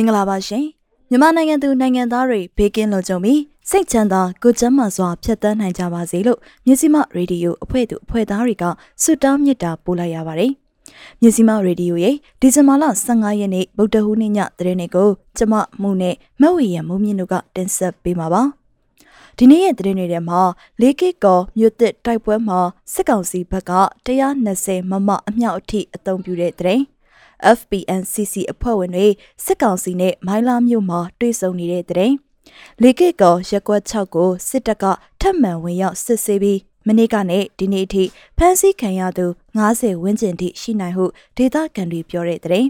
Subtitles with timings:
[0.00, 0.64] င်္ဂလာပါရှင်
[1.10, 8.64] မြန်မာနိုင်ငံသူနိုင်ငံသားတွေဘေးကင်းလုံခြုံပြီးစိတ်ချမ်းသာကိုယ်ကျန်းမာစွာဖြတ်သန်းနိုင်ကြပါစေလို့မြစီမရေဒီယိုအဖွဲ့သူအဖွဲ့သားတွေက
[9.02, 10.52] ဆုတောင်းမေတ္တာပို့လိုက်ရပါတယ်
[11.20, 18.42] မြစီမရေဒီယိုရဲ့ဒီဇင်ဘာလ15ရက်နေ့ဗုဒ္ဓဟူးနေ့ညသတင်းတွေကိုကျမမှုနဲ့မဝေရမုံမြင့်တို့ကတင်ဆက်ပေးမှာပါ
[19.38, 20.40] ဒီနေ့ရဲ့သတင်းတွေထဲမှာ
[20.80, 22.60] လေးကစ်ကောမြို့သစ်တိုက်ပွဲမှာ
[22.92, 23.72] စစ်ကောင်စီဘက်က
[24.06, 26.82] 120မမအမြောက်အထိအသုံးပြုတဲ့သတင်း
[27.58, 29.06] FPNCC အဖွဲ့ဝင်တွေ
[29.44, 32.12] စစ်ကောင်စီနဲ့မိုင်းလာမြို့မှာတွေ့ဆုံနေတဲ့တဲ့
[32.82, 34.84] လေကစ်ကောရက်ကွက်6ကိုစစ်တပ်က
[35.20, 38.04] ထပ်မံဝင်ရောက်စစ်ဆေးပြီးမနေ့ကနဲ့ဒီနေ့အထိ
[38.38, 41.04] ဖမ်းဆီးခံရသူ90ဝန်းကျင်ထိရှိနိုင်ဟု
[41.36, 42.66] ဒေသခံတွေပြောတဲ့တဲ့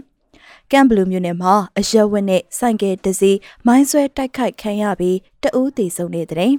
[0.71, 6.53] ကမ်ဘလူးမြို့နယ်မှာအရက်ဝက်နဲ့ဆိုင်ကယ်တစ်စီးမိုင်းဆွဲတိုက်ခိုက်ခံရပြီးတအူးတည်ဆုံနေတဲ့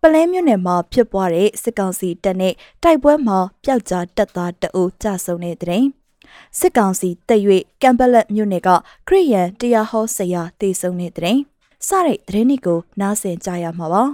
[0.00, 5.84] ပလဲမြို့နယ်မှာဖြစ်ပွားတဲ့စစ်ကောင်စီတပ်နဲ့တိုက်ပွဲမှာပျောက်ကြားတပ်သားတအူးကြဆုံနေတဲ့
[6.58, 7.40] စစ်ကောင်စီတက်၍
[7.82, 8.68] ကမ်ဘလက်မြို့နယ်က
[9.08, 14.04] ခရီးယန်တရားဟောဆရာတည်ဆုံတဲ့စတဲ့သတင်းတွေကိုနားဆင်ကြရမှာပါ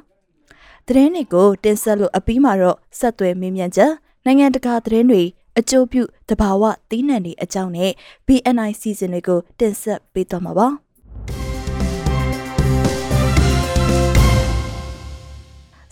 [0.86, 3.92] သတင်းတွေကိုတင်ဆက်လို့အပြီးမှာတော့ဆက်သွယ်မေးမြန်းချက်
[4.24, 5.22] နိုင်ငံတကာသတင်းတွေ
[5.58, 7.90] အကျိုးပြုတဘာဝသီးနှံတွေအကြောင်းနဲ့
[8.26, 10.68] BNI စီစဉ်တွေကိုတင်ဆက်ပေးသွားမှာပါ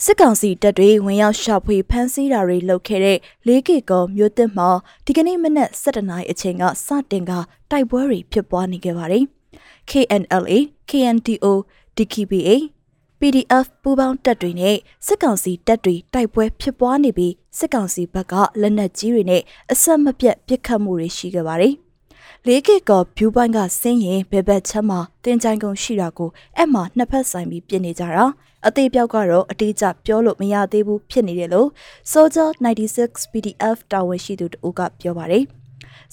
[0.05, 4.69] စစ်ကောင်စီတပ်တွေဝင်ရောက်ရှာဖွေဖမ်းဆီးတာတွေလုပ်ခဲ့တဲ့လေးကီကောမြို့သစ်မှာ
[5.07, 7.33] ဒီကနေ့မနက်7:00နာရီအချိန်ကစတင်က
[7.71, 9.25] တိုက်ပွဲတွေဖြစ်ပွားနေခဲ့ပါတယ်။
[9.91, 10.59] KNLA,
[10.91, 11.47] KNDO,
[11.97, 12.51] DKBA,
[13.21, 21.75] PDF ပူးပေါင်းတပ်တွေနဲ့စစ်ကောင်စီတပ်တွေတိုက်ပွဲဖြစ်ပွားနေပြီးစစ်ကောင်စီဘက်ကလက်နက်ကြီးတွေနဲ့အဆက်မပြတ်ပစ်ခတ်မှုတွေရှိခဲ့ပါတယ်။
[22.47, 28.27] လေးကစ်ကောဖြူပိုင်းကဆင်းရင်ဘယ်ဘက်ချမ်းမှာတင်ကြိုင်ကုန်ရှိတာကိုအဲ့မှာနှစ်ဖက်ဆိုင်ပြီးပြင်နေကြတာ
[28.67, 31.69] အသေးပြောက်ကတော့အတိအကျပြောလို့မရသေးဘူးဖြစ်နေတယ်လို့
[32.13, 32.49] Soldier
[32.95, 35.45] 96 PDF တာဝန်ရှိသူတို့ကပြောပါတယ်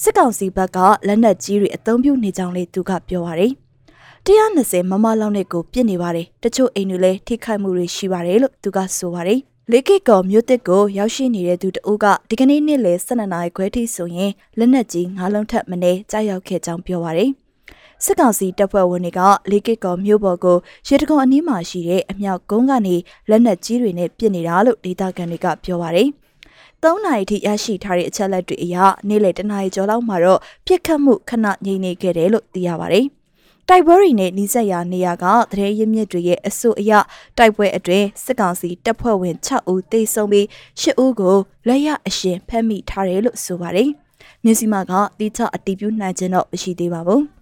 [0.01, 0.77] စစ်ကောင်စီဘက်က
[1.07, 3.51] လက်နက်ကြီးတွေအသုံးပြုနေကြောင်းလေးသူကပြောပါတယ်
[4.27, 9.39] 120မမလောက်နဲ့ကိုပြစ်နေပါတယ်တချို့အိမ်တွေလည်းထိခိုက်မှုတွေရှိပါတယ်လို့သူကဆိုပါတယ်
[9.71, 17.29] လေးကစ်ကောမြို့တစ်ကိုရောက်ရှိနေတဲ့သူတအုပ်ကဒီကနေ့နေ့လယ်12နာရီခွဲထိဆိုရင်လက်နက်ကြီး၅လုံးထပ်မနေကြားရောက်ခဲ့ကြောင်းပြောပါရယ်
[18.03, 19.21] စစ်ကောင်စီတပ်ဖွဲ့ဝင်တွေက
[19.51, 22.95] လေးကစ်ကောမြို့ပေါ်ကိုရေတကုံအနီးမှာရှိတဲ့အမြောက်ကုန်းကနေ
[23.29, 26.09] လက်နက်ကြီးတွေနဲ့ပစ်နေတာလို့ဒေသခံတွေကပြောပါရယ်
[26.83, 28.75] ၃နာရီထိရရှိထားတဲ့အချက်လက်တွေအရ
[29.07, 33.01] နေ့လယ်တနာရီကျော်လောက်မှာတော့ပြစ်ခတ်မှုခဏငြိမ်နေခဲ့တယ်လို့သိရပါဗျ။
[33.69, 36.91] တိုက်ပွဲတွေနဲ့နှိစက်ရာနေရာကသတင်းရင်းမြစ်တွေရဲ့အဆိုအရ
[37.37, 40.45] တိုက်ပွဲအတွင်းစစ်ကောင်စီတပ်ဖွဲ့ဝင်6ဦးသေဆုံးပြီး
[40.81, 41.37] 10ဦးကို
[41.67, 43.89] လက်ရအရှင်ဖမ်းမိထားတယ်လို့ဆိုပါတယ်။
[44.43, 47.23] မြစီမာကတိကျအတည်ပြုနိုင်ခြင်းတော့မရှိသေးပါဘူး။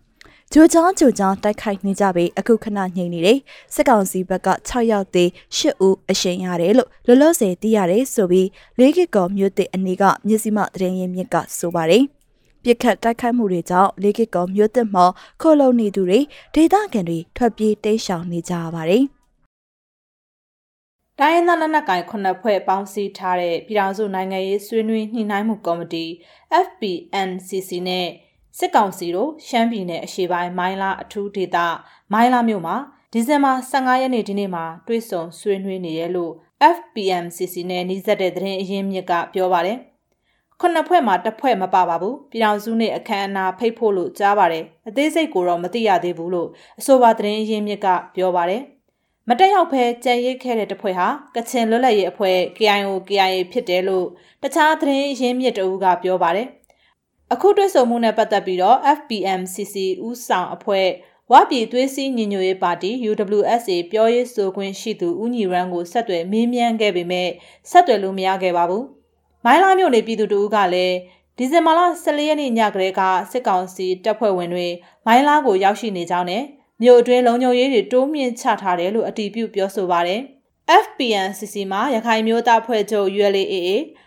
[0.54, 3.40] ဂျိုချောင်းဂျိုချောင်းတိုက်ခိုက်နေကြပြီးအခုခဏငြိမ်နေတယ်။
[3.74, 12.04] စစ်ကောင်စီဘက်က6ယောက်သေး10ဦးအရှင်ရတယ်လို့လောလောဆယ်သိရတယ်ဆိုပြီးလေးကကောမြို့တစ်အနီးကမြစီမသတင်းရင်းမြစ်ကဆိုပါတယ်။
[12.64, 15.06] ပြစ်ခတ်တိုက်ခိုက်မှုတွေကြောင့်လေးကစ်ကောမြို့သစ်မှာ
[15.42, 16.20] ခိုလုံနေသူတွေ
[16.56, 19.04] ဒေသခံတွေထွက်ပြေးတိမ်းရှောင်နေကြရပါတယ်။
[21.20, 26.06] တိုင်းရင်းသားလက်နက်ကိုင်ခုနှစ်ဖွဲ့ပေါင်းစည်းထားတဲ့ပြည်ထောင်စုနိုင်ငံရေးဆွေးနွေးညှိနှိုင်းမှုကော်မတီ
[26.66, 28.08] FPNCC နဲ့
[28.58, 31.58] စစ်ကောင်စီတို့ရှမ်းပြည်နယ်အရှေ့ပိုင်းမိုင်းလာအထူးဒေသ
[32.14, 32.76] မိုင်းလာမြို့မှာ
[33.14, 36.34] ဒီဇင်ဘာ15ရက်နေ့ဒီနေ့မှာတွေ့ဆုံဆွေးနွေးနေတယ်လို့
[36.76, 39.80] FPMCC နဲ့နှိစက်တဲ့သတင်းအရင်းမြစ်ကပြောပါတယ်။
[40.60, 46.50] ခုနှစ်ဖွဲ့မှာတစ်ဖွဲ့မပါပါဘူးပြည်တော်စုနဲ့အခမ်းအနားဖိတ်ဖို့လို့ကြားပါတယ်အသေးစိတ်ကိုတော့မသိရသေးဘူးလို့
[46.80, 48.62] အဆိုပါသတင်းရင်းမြစ်ကပြောပါတယ်
[49.30, 54.08] မတက်ရောက်ဖဲကြံရိတ်ခဲ့တဲ့တဖွဲ့ဟာကချင်လွတ်လပ်ရေးအဖွဲ့ KIO KIA ဖြစ်တယ်လို့
[54.44, 56.48] တခြားသတင်းရင်းမြစ်တအူးကပြောပါတယ်
[57.34, 59.76] အခုတွေ့ဆုံမှုနဲ့ပတ်သက်ပြီးတော့ FPMCC
[60.06, 60.88] ဦးဆောင်အဖွဲ့
[61.32, 67.30] ဝပြည်သွေးစည်းညီညွတ်ရေးပါတီ UWSA ပြောရေးဆိုခွင့်ရှိသူဦးညီရန်ကိုဆက်သွယ်မေးမြန်းခဲ့ပေမဲ့
[67.70, 68.86] ဆက်သွယ်လို့မရခဲ့ပါဘူး
[69.46, 70.96] မိုင်းလာမြို့နယ်ပြည်သူတို့ကလည်း
[71.38, 73.02] ဒီဇင်ဘာလ14ရက်နေ့ညကလေးက
[73.32, 74.68] စစ်ကောင်စီတပ်ဖွဲ့ဝင်တွေ
[75.06, 76.44] မိုင်းလာကိုရောက်ရှိနေကြောင်းနဲ့
[76.82, 80.22] မြို့အတွင်းလုံခြုံရေးတွေတိုးမြင့်ချထားတယ်လို့အတည်ပြုပြောဆိုပါတယ်။
[80.84, 83.56] FPNCC မှာရခိုင်မျိုးသားဖွဲ့ချုပ် ULAA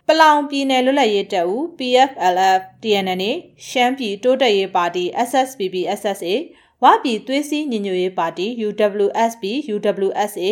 [0.07, 3.31] ပလောင်ပြည်နယ်လွတ်လပ်ရေးတပ်ဦး PFLF TNNA
[3.69, 6.35] ရှမ်းပြည်တိုးတက်ရေးပါတီ SSPB SSA
[6.83, 9.45] ဝပြည်သွေးစည်းညီညွတ်ရေးပါတီ UWSP
[9.75, 10.49] UWSA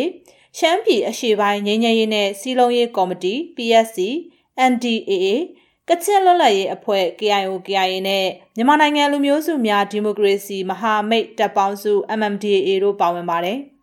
[0.57, 3.99] ရှမ်းပြည်အရှေ့ပိုင်းငြိမ်းချမ်းရေးနဲ့စီးလုံးရေးကော်မတီ PSC
[4.71, 5.25] NDAA
[5.89, 8.25] ကချင်လွတ်လပ်ရေးအဖွဲ့ KIO KIA နဲ့
[8.55, 13.59] မြန်မာနိုင်ငံလူမျိုးစုများဒီမိုကရေစီမဟာမိတ်တပ်ပေါင်းစု MMDAA တို့ပါဝင်ပါတယ်။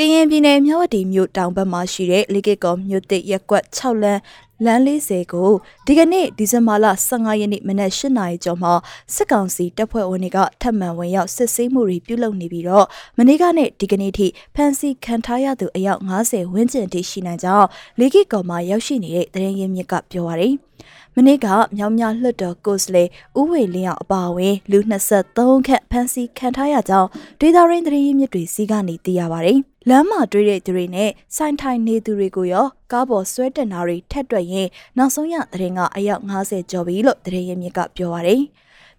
[0.00, 4.20] ကရင်ပြည်နယ်မြဝတီမြို့တောင်ဘက်မှာရှိတဲ့လေကစ်ကော်မြို့တစ်ရက်ကွက်6လမ်း
[4.64, 5.50] လမ်း40ကို
[5.86, 8.72] ဒီကနေ့ဒီဇင်ဘာလ15ရက်နေ့မနက်8နာရီကျော်မှာ
[9.14, 12.86] စစ်ကောင်စီတပ်ဖွဲ့ဝင်တွေကထပ်မံဝင်ရောက်စစ်ဆေးမှုတွေပြုလုပ်နေပြီးတော့
[13.18, 17.66] မနေ့ကနဲ့ဒီကနေ့ထိဖမ်းဆီးခံထားရသူအယောက်90ဝန်းကျင်ထိရှိနိုင်ကြောင်း
[17.98, 20.54] လေကစ်ကော်မှာရောက်ရှိနေတဲ့တရင်ရင်းမြစ်ကပြောပါရယ်
[21.16, 21.46] မနေ့က
[21.76, 23.04] မြောင်မြလွှတ်တော်ကိုစလေ
[23.38, 24.78] ဥဝေလင်းအောင်အပါအဝင်လူ
[25.22, 27.08] 23ခန့်ဖမ်းဆီးခံထားရကြောင်း
[27.40, 29.58] ဒေတာရင်းတရင်ရင်းမြစ်တွေစီကနေသိရပါရယ်
[29.88, 34.68] လမ်းမှာတွေ့တဲ့သူတွေနဲ့ဆိုင်ထိုင်နေသူတွေကိုရောကားပေါ်ဆွဲတင်တာတွေထက်တွက်ရင်
[34.98, 38.42] နောက်ဆုံးရသတင်းကအယောက်90ကျော်ပြီလို့သတင်းရင်းမြစ်ကပြောပါရယ်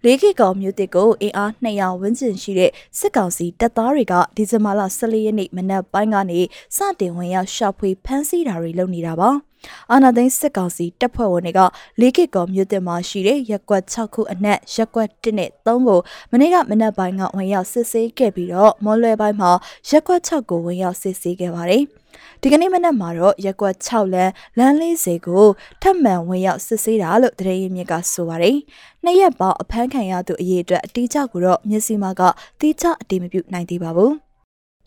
[0.04, 6.40] လေးကီကောင်မြို့တစ်ကိုအင်အား200ဝန်းကျင်ရှိတဲ့စစ်ကောင်စီတပ်သားတွေကဒီဇင်ဘာလ14ရက်နေ့မနက်ပိုင်းကနေ
[6.76, 9.30] စတင်ဝင်ရောက်ရှာဖွေဖမ်းဆီးတာတွေလုပ်နေတာပါ။
[9.90, 11.60] အာနာသိန်းစစ်ကောင်စီတပ်ဖွဲ့ဝင်တွေက
[12.00, 16.00] လေးကစ်ကောမြို့တင်မှာရှိတဲ့ရက်ကွက်6ခုအနက်ရက်ကွက်1နဲ့3ကို
[16.30, 19.50] မနေ့ကမနက်ပိုင်းကဝင်ရောက်စစ်ဆေးခဲ့ပြီးတော့မော်လွယ်ပိုင်းမှာ
[19.88, 21.84] ရက်ကွက်6ကိုဝင်ရောက်စစ်ဆေးခဲ့ပါတယ်။
[22.42, 25.46] ဒီကနေ့မနက်မှာတော့ရက်ကွက်6လမ်းလမ်း40ကို
[25.82, 28.56] ထပ်မံဝင်ရောက်စစ်ဆေးတာလို့တရေရင်မြစ်ကဆိုပါတယ်။
[29.04, 32.22] နှစ်ရက်ပေါင်းအဖမ်းခံရသူအရေးအတွက်အတိအကျကိုတော့မျက်စိမှက
[32.60, 34.12] တိကျအတိမပြုနိုင်သေးပါဘူး။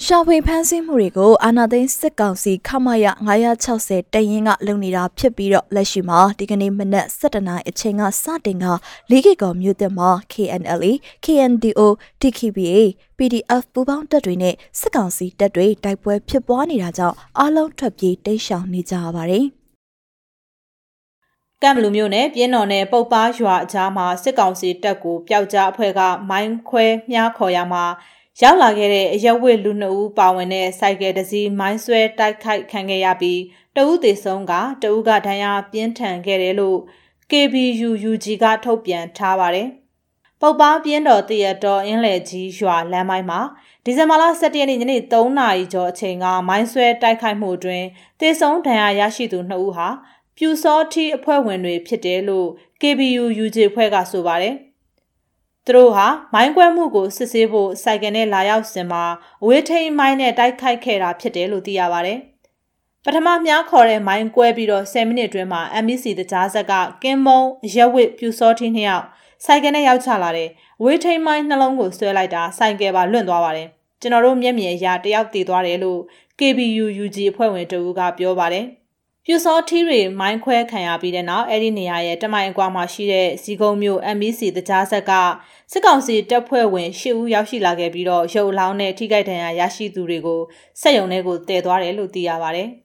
[0.07, 3.05] ရှာဖွေဖမ်းဆီးမှုတွေကိုအာဏာသိမ်းစစ်ကောင်စီခမရ
[3.59, 8.65] 960တရင်ကလုပ်နေတာဖြစ်ပြီးတော့လက်ရှိမှာဒီကနေ့မနက်7:00နာရီအချိန်ကစတင်က
[9.09, 10.91] လေးကီကောမြို့တက်မှာ KNLA,
[11.23, 11.81] KNDO,
[12.21, 12.79] TKBA,
[13.17, 19.45] PDF ပူးပေါင်းတပ်တွေနဲ့စစ်ကောင်စီတပ်တွေတိုက်ပွဲဖြစ်ပွားနေတာကြောင့်အလုံးထွက်ပြေးတိတ်ရှောင်နေကြရပါတယ်
[21.61, 27.85] ကမ်ဘလူမျိုးနဲ့ပြင်းတော်နဲ့ပုတ်ပါရွာအကြားမှာစစ်ကောင်စီတပ်ကိုပျောက်ကြားအဖွဲ့ကမိုင်းခွဲမြားခေါ်ရမှာ
[28.41, 33.41] ရောက်လာခဲ့တဲ့အရက်ဝစ်လူနှစ်ဦးပါဝင်တဲ့စိုက်ကယ်တစ်စီးမိုင်းဆွဲတိုက်ခိုက်ခံခဲ့ရပြီး
[33.75, 34.53] တဦးသေဆုံးက
[34.83, 36.79] တဦးကဒဏ်ရာပြင်းထန်ခဲ့တယ်လို့
[37.31, 39.67] KBU UG ကထုတ်ပြန်ထားပါတယ်။
[40.41, 43.39] ပုတ်ပါပြင်းတော်တရတော်အင်းလေကြီးရွာလမ်းပိုင်းမှာ
[43.83, 47.83] ဒီဇင်ဘာလ17ရက်နေ့ညနေ3နာရီကျော်အချိန်ကမိုင်းဆွဲတိုက်ခိုက်မှုတွင်
[48.19, 49.87] သေဆုံးဒဏ်ရာရရှိသူ2ဦးဟာ
[50.37, 52.47] ပြူစောထီအဖွဲ့ဝင်တွေဖြစ်တယ်လို့
[52.81, 54.55] KBU UG ဖွဲ့ကဆိုပါတယ်။
[55.65, 59.03] သူတို့ဟာမိုင်းကွဲမှုကိုစစ်ဆေးဖို့စိုက်ကယ်နဲ့လာရောက်စင်မှာ
[59.41, 62.13] အဝေးထိန်မိုင်းနဲ့တိုက်ခိုက်ခဲ့တာဖြစ်တယ်လို့သိရပါဗျ။
[63.03, 66.73] ပထမမြားခေါ်တဲ့မိုင်းကွဲပြီးတော့10မိနစ်အတွင်းမှာ MBC တကြားဆက်က
[67.03, 67.41] ကင်းမုံ
[67.75, 69.05] ရက်ဝစ်ပြူစောထင်းနှစ်ယောက်
[69.45, 70.49] စိုက်ကယ်နဲ့ရောက်ချလာတယ်။
[70.83, 73.67] ဝေးထိန်မိုင်းနှလုံးကိုဆွဲလိုက်တာစိုက်ကယ်ပါလွင့်သွားပါတယ်။
[74.01, 75.99] ကျွန်တော်တို့မျက်မြင်အရာတယောက်တည်သွားတယ်လို့
[76.39, 78.65] KBU UG အဖွဲ့ဝင်တဦးကပြောပါတယ်။
[79.25, 85.11] ပြူစောထီးတွေမိုင်းခွဲခံရပြီးတဲ့နောက်အဲ့ဒီနေရာရဲ့တမိုင်အကွာမှာရှိတဲ့ဇီကုံမြို့ MBC တကြားဆက်က
[85.71, 90.41] စစ်ကောင်စီတပ်ဖွဲ့ဝင်၈ဦးရောက်ရှိလာခဲ့ပြီးတော့ရုပ်အလောင်းနဲ့ထိခိုက်ဒဏ်ရာရရှိသူတွေကို
[90.81, 92.65] စက်ရုံထဲကိုတည်သွားတယ်လို့သိရပါဗျ။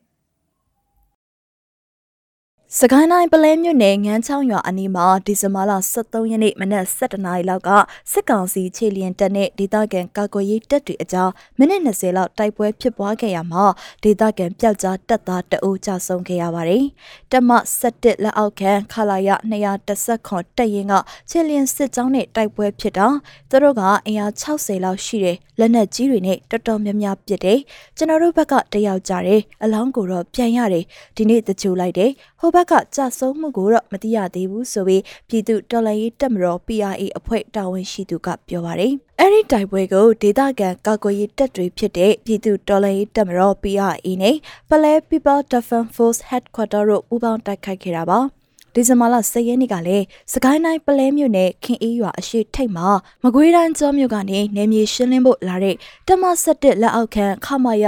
[2.77, 7.71] စကိုင်းတိုင်းပလဲမြို့နယ်ငန်းချောင်းရွာအနီးမှာဒီဇင်ဘာလ23ရက်နေ့မနက်7:00နာရီလောက်က
[8.13, 13.65] စစ်ကောင်စီခြေလျင်တပ်နဲ့ဒေသခံကာကွယ်ရေးတပ်တွေအကြားမိနစ်20လောက်တိုက်ပွဲဖြစ်ပွားခဲ့ရမှာ
[14.03, 16.85] ဒေသခံပျောက်ကြားတပ်သားတအုပ်ကြဆုံးခဲ့ရပါတယ်။
[17.33, 17.51] တမ
[17.81, 20.95] 17လက်အောက်ခံခလာရ210ခွန်တပ်ရင်က
[21.31, 23.07] ခြေလျင်စစ်ကြောင်းနဲ့တိုက်ပွဲဖြစ်တာ
[23.51, 27.59] သူတို့ကအင်အား60လောက်ရှိတဲ့လက်နက်ကြီးတွေနဲ့တော်တော်များများပစ်တယ်။
[27.97, 30.85] ကျွန်တော်တို့ဘက်ကတယောက်ကြတယ်အလောင်းကိုတော့ပြန်ရတယ်
[31.17, 44.37] ဒီနေ့တချို့လိုက်တယ်ဟိုဘက်ကကြဆုံးမှုကိုတော့မသိရသေးဘူးဆိုပြီးပြည်သူတော်လှန်ရေးတပ်မတော် PRA အဖွဲ့တာဝန်ရှိသူကပြောပါတယ်။အဲ့ဒီတိုက်ပွဲကိုဒေသခံကာကွယ်ရေးတပ်တွေဖြစ်တဲ့ပြည်သူတော်လှန်ရေးတပ်မတော် PRA နဲ့
[44.69, 48.21] Pale People Defense Force Headquarter တို့ပူးပေါင်းတိုက်ခိုက်ခဲ့တာပါ။
[48.79, 52.89] ဒီဇင်ဘာလ10ရက်နေ့ကလည်းစကိုင်းတိုင်းပလဲမြို့နယ်ခင်အေးရွာအရှိထိတ်မှာ
[53.25, 55.77] မကွေးတိုင်းကျောမြို့ကနေနေမြေရှင်းလင်းဖို့လာတဲ့
[56.09, 57.85] တမ17လက်အောက်ခံခမရ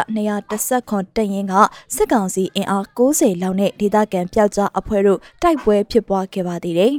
[0.46, 1.54] 210ခွန်တရင်က
[1.94, 6.94] စစ်ကောင်စီအင်အား90လောက်နဲ့ဒေသခံပျောက်ကြားအဖွဲ့တို့တိုက်ပွဲဖြစ်ပွားခဲ့ပါသေးတယ်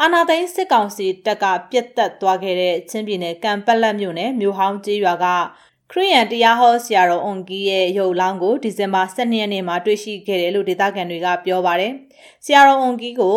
[0.00, 5.26] အာနာသိန်းစစ်ကောင်စီတပ်ကပြစ်တက်သွားခဲ့တဲ့ချင်းပြည်နယ်ကံပက်လက်မြို့နယ်မြို့ဟောင်းကျေးရွာက
[5.92, 11.92] ခရီးယန်တရားဟောဆရာတော်အွန်ကီရဲ့ရုပ်လောင်းကိုဒီဇင်ဘာ12ရက်နေ့မှာတွေ့ရှိခဲ့တယ်လို့ဒေသခံတွေကပြောပါတယ်။
[12.44, 13.36] ဆရာတော်အွန်ကီကို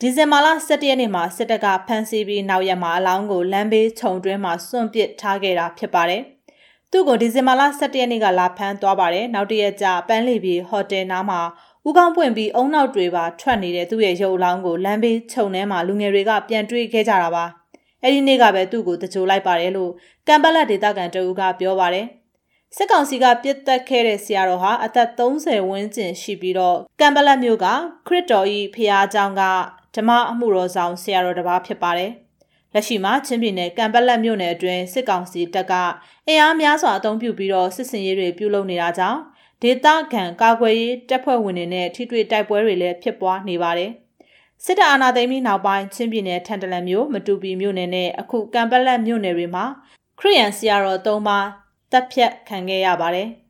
[0.00, 6.22] ဒီဇင်ဘာလ17ရက်နေ့မှာစစ်တပ်ကဖမ်းဆီးပြီးနောက်ရက်မှာအလောင်းကိုလမ်းဘေးခြုံတွင်းမှာစွန့်ပစ်ထားခဲ့တာဖြစ်ပါတယ်။
[6.90, 11.40] သူ့ကိုဒီဇင်ဘာလ17ရက်နေ့ကလာဖမ်းသွားပါတယ်။နောက်တရက်ကျပန်းလီပြည်ဟိုတယ်နားမှာ
[11.86, 17.44] ဦးကောင်းပွင့်ပြီးအုံနောက်တွေပါထွက်နေတဲ့သူ့ရဲ့ရုပ်အလောင်းကိုလမ်းဘေးခြုံထဲမှာလူငယ်တွေကပြန်တွေ့ခဲ့ကြတာပါ။
[18.05, 19.91] အဲ့ဒီနေ့ကပဲသူ့ကိုတကြိုလိုက်ပါတယ်လို့
[20.27, 22.07] ကမ်ပလက်ဒေသခံတဦးကပြောပါတယ်
[22.75, 27.67] စစ်ကောင်စီကပြစ်တက်ခဲ့တဲ့ဆရာတော်ဟာအသက်30ဝန်းကျင်ရှိပြီးတော့ကမ်ပလက်မြို့က
[28.07, 29.41] ခရစ်တော်ဤဖျားเจ้าက
[29.95, 32.11] ဓမ္မအမှုတော်ဆောင်ဆရာတော်တစ်ပါးဖြစ်ပါတယ်
[32.73, 35.73] လက်ရှိမှာချင်းပြည်နယ်ကံပလက်မြို့နယ်အတွင်းစစ်ကောင်စီတပ်က
[36.27, 39.19] အင်အားများစွာအုံပြုပြီးတော့စစ်စင်ရေးတွေပြုလုပ်နေတာကြောင့်
[39.61, 43.91] ဒေသခံကာကွယ်ရေးတပ်ဖွဲ့ဝင်တွေနဲ့ထိတွေ့တိုက်ပွဲတွေလည်းဖြစ်ပွားနေပါတယ်။
[44.64, 49.64] စစ်တပ်အာဏာသိမ်းပြီးနောက်ပိုင်းချင်းပြည်နယ်ထန်တလန်မြို့မတူပီမြို့နယ်နဲ့အခုကံပလက်မြို့နယ်တွေမှာ
[50.18, 51.46] ခရီးယန်ဆရာတော်၃ပါး
[51.92, 53.28] တပ်ဖြတ်ခံခဲ့ရပါတယ်။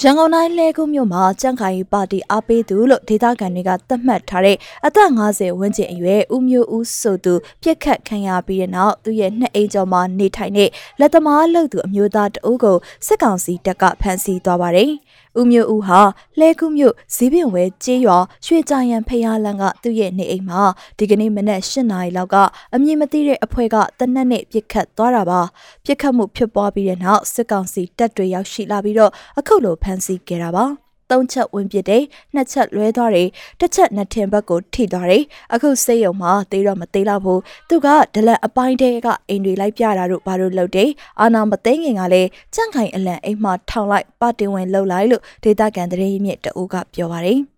[0.00, 4.56] ရန်ကုန်တိုင်းလဲကုမြို့မှာကြန့်ခိုင်ပါတီအားပေးသူလို့ဒေသခံတွေကသတ်မှတ်ထားတဲ့
[4.86, 14.90] အသက်50ဝန်းကျင်အရွယ်ဦးမျိုးဦးဆိုသူပြစ်ခတ်ခံရပြီးတဲ့နောက်သူ့ရဲ့နှစ်အိမ်ကျော်မှာနေထိုင်တဲ့လက်သမားလုပ်သူအမျိုးသားတအုပ်ကိုစစ်ကောင်စီတပ်ကဖမ်းဆီးသွားပါတယ်။
[15.38, 16.00] ဦးမျိုးဦးဟာ
[16.40, 20.62] လဲကုမြို့ဇီးပင်ဝဲကျေးရွာရွှေကြရန်ဖျားလန်းကသူ့ရဲ့နေအိမ်မှာ
[20.98, 22.36] ဒီကနေ့မနက်၈နာရီလောက်က
[22.74, 25.40] အမည်မသိတဲ့အဖွဲ့ကတနက်နဲ့ပြစ်ခတ်သွားတာပါ
[25.84, 32.02] ပြစ်ခတ်မှုဖြစ်ပွားပြီးတဲ့နောက်စစ်ကောင်စီတပ်တွေရောက်ရှိလာပြီးတော့အခုလိုဖမ်းဆီးခဲ့တာပါ သုံးချက်ဝင်ပစ်တယ်
[32.34, 33.28] နှစ်ချက်လွဲသွားတယ်
[33.60, 47.53] တစ်ချက်နှစ်ထင်ဘက်ကိုထိသွားတယ်အခုစိတ်ယုံမှာသေးတော့မသေးတော့ဘူးသူကဒလန်အပိုင်းတဲကအိမ်တွေလိုက်ပြတာတို့ဘာလို့လုပ်တယ်အာနာမသိငင်ကလည်းကြန့်ခိုင်အလံအိမ်မှာထောင်လိုက်ပတင်ဝင်လှုပ်လိုက်လို့ဒေတာကန်တရေမြင့်တအူးကပြောပါတယ်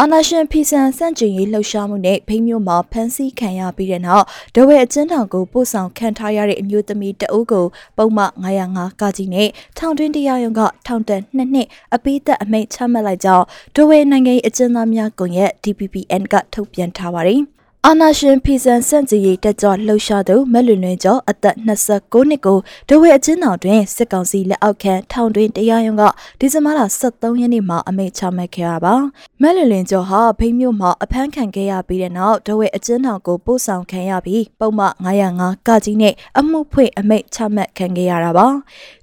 [0.00, 4.24] အာနာရှင်ဖီဆန်စန့်ကျင်ရေးလှုပ်ရှားမှုနဲ့ဖိမျိုးမှာဖမ်းဆီးခံရပြီးတဲ့နောက်
[4.54, 13.44] ဒဝဲအကျဉ်းထောင်ကိုပို့ဆောင်ခံထားရတဲ့အမျိုးသမီးတအုပ်ကိုပုံမှ905ကကြီးနဲ့ထောင်တွင်းတရားရုံးကထောင်ဒဏ်2နှစ်အပိသက်အမိန့်ချမှတ်လိုက်ကြောင်း
[13.76, 17.42] ဒဝဲနိုင်ငံရေးအကျဉ်းသားများကွန်ရက် DPPN ကထုတ်ပြန်ထားပါတယ်။
[17.86, 22.58] အာနာရှင်ဖီဆန်စန့်ကြီးတက်ကြွလှုပ်ရှားသူမက်လွင်လွင်ကျော်အသက်29နှစ်ကို
[22.88, 26.02] ဒဝဲအချင်းတော်တွင်စစ်ကောင်စီလက်အောက်ခံထောင်တွင်တရားရုံးက
[26.38, 26.80] ဒီဇင်ဘာလ
[27.10, 28.94] 23ရက်နေ့မှာအမိန့်ချမှတ်ခဲ့တာပါ
[29.42, 38.46] မက်လွင်လွင်ကျော်ဟာဖိမြို့မှာအဖမ်းခံခဲ့ရပြီးတဲ့နောက်ဒဝဲအချင်းတော်ကိုပို့ဆောင်ခံရပြီးပုံမှ905ကကြီးနဲ့အမှုဖွင့်အမိန့်ချမှတ်ခံခဲ့ရတာပါ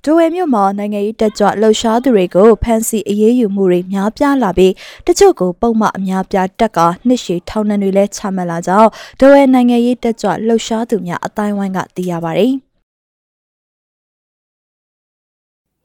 [0.03, 4.73] ဒဝဲမြို့မှာနိုင်ငံရေးတက်ကြွလှုပ်ရှားသူတွေကိုဖမ်းဆီးအရေးယူမှုတွေများပြားလာပြီး
[5.07, 12.53] တချို့ကိုပုံမှအများပြားတက်ကနှစ်ရှည်ထောင်ဒဏ်တွေလည်းချမှတ်လာကြောင်းဒဝဲနိုင်ငံရေးတက်ကြွလှုပ်ရှားသူများအတိုင်းဝိုင်းကသိရပါတယ်။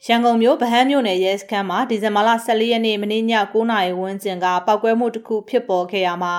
[0.07, 6.35] ရန်ကုန်မြို့ဗဟန်းမြို့နယ်ရဲစခန်းမှာဒီဇင်ဘာလ14ရက်နေ့မနေ့ည9:00နာရီဝန်းကျင်ကပောက်ကွဲမှုတစ်ခုဖြစ်ပေါ်ခဲ့ရမှာ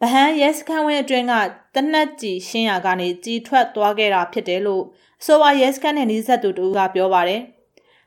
[0.00, 1.34] ဗဟန်းရဲစခန်းဝင်းအတွင်းက
[1.74, 4.84] တနက်ကြီးရှင်းရကနေကြီးထွက်သွားခဲ့တာဖြစ်တယ်လို့
[5.20, 7.42] အဆိုပါရဲစခန်းနဲ့နှီးဆက်သူတို့ကပြောပါတယ်။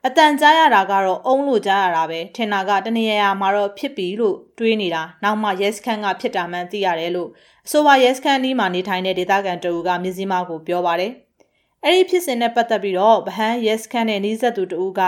[0.07, 7.29] အတန်ကြားရတာကတော့အုံးလို့ကြားရတာပဲထင်တာကတနေရရာမှာတော့ဖြစ်ပြီလို့တွေးနေတာနောက်မှရဲစခန်းကဖြစ်တာမှန်သိရတယ်လို့
[7.65, 11.11] အဆိုပါရဲစခန်းဒီမှာနေထိုင်တဲ့ဒေသခံတူကမြစည်းမကိုပြောပါတယ်
[11.83, 15.01] အဲ့ဒီဖြစ်စဉ်နဲ့ပတ်သက်ပြီးတော့ဗဟန်းရဲစခန်းနဲ့နှီးဆက်သူတူက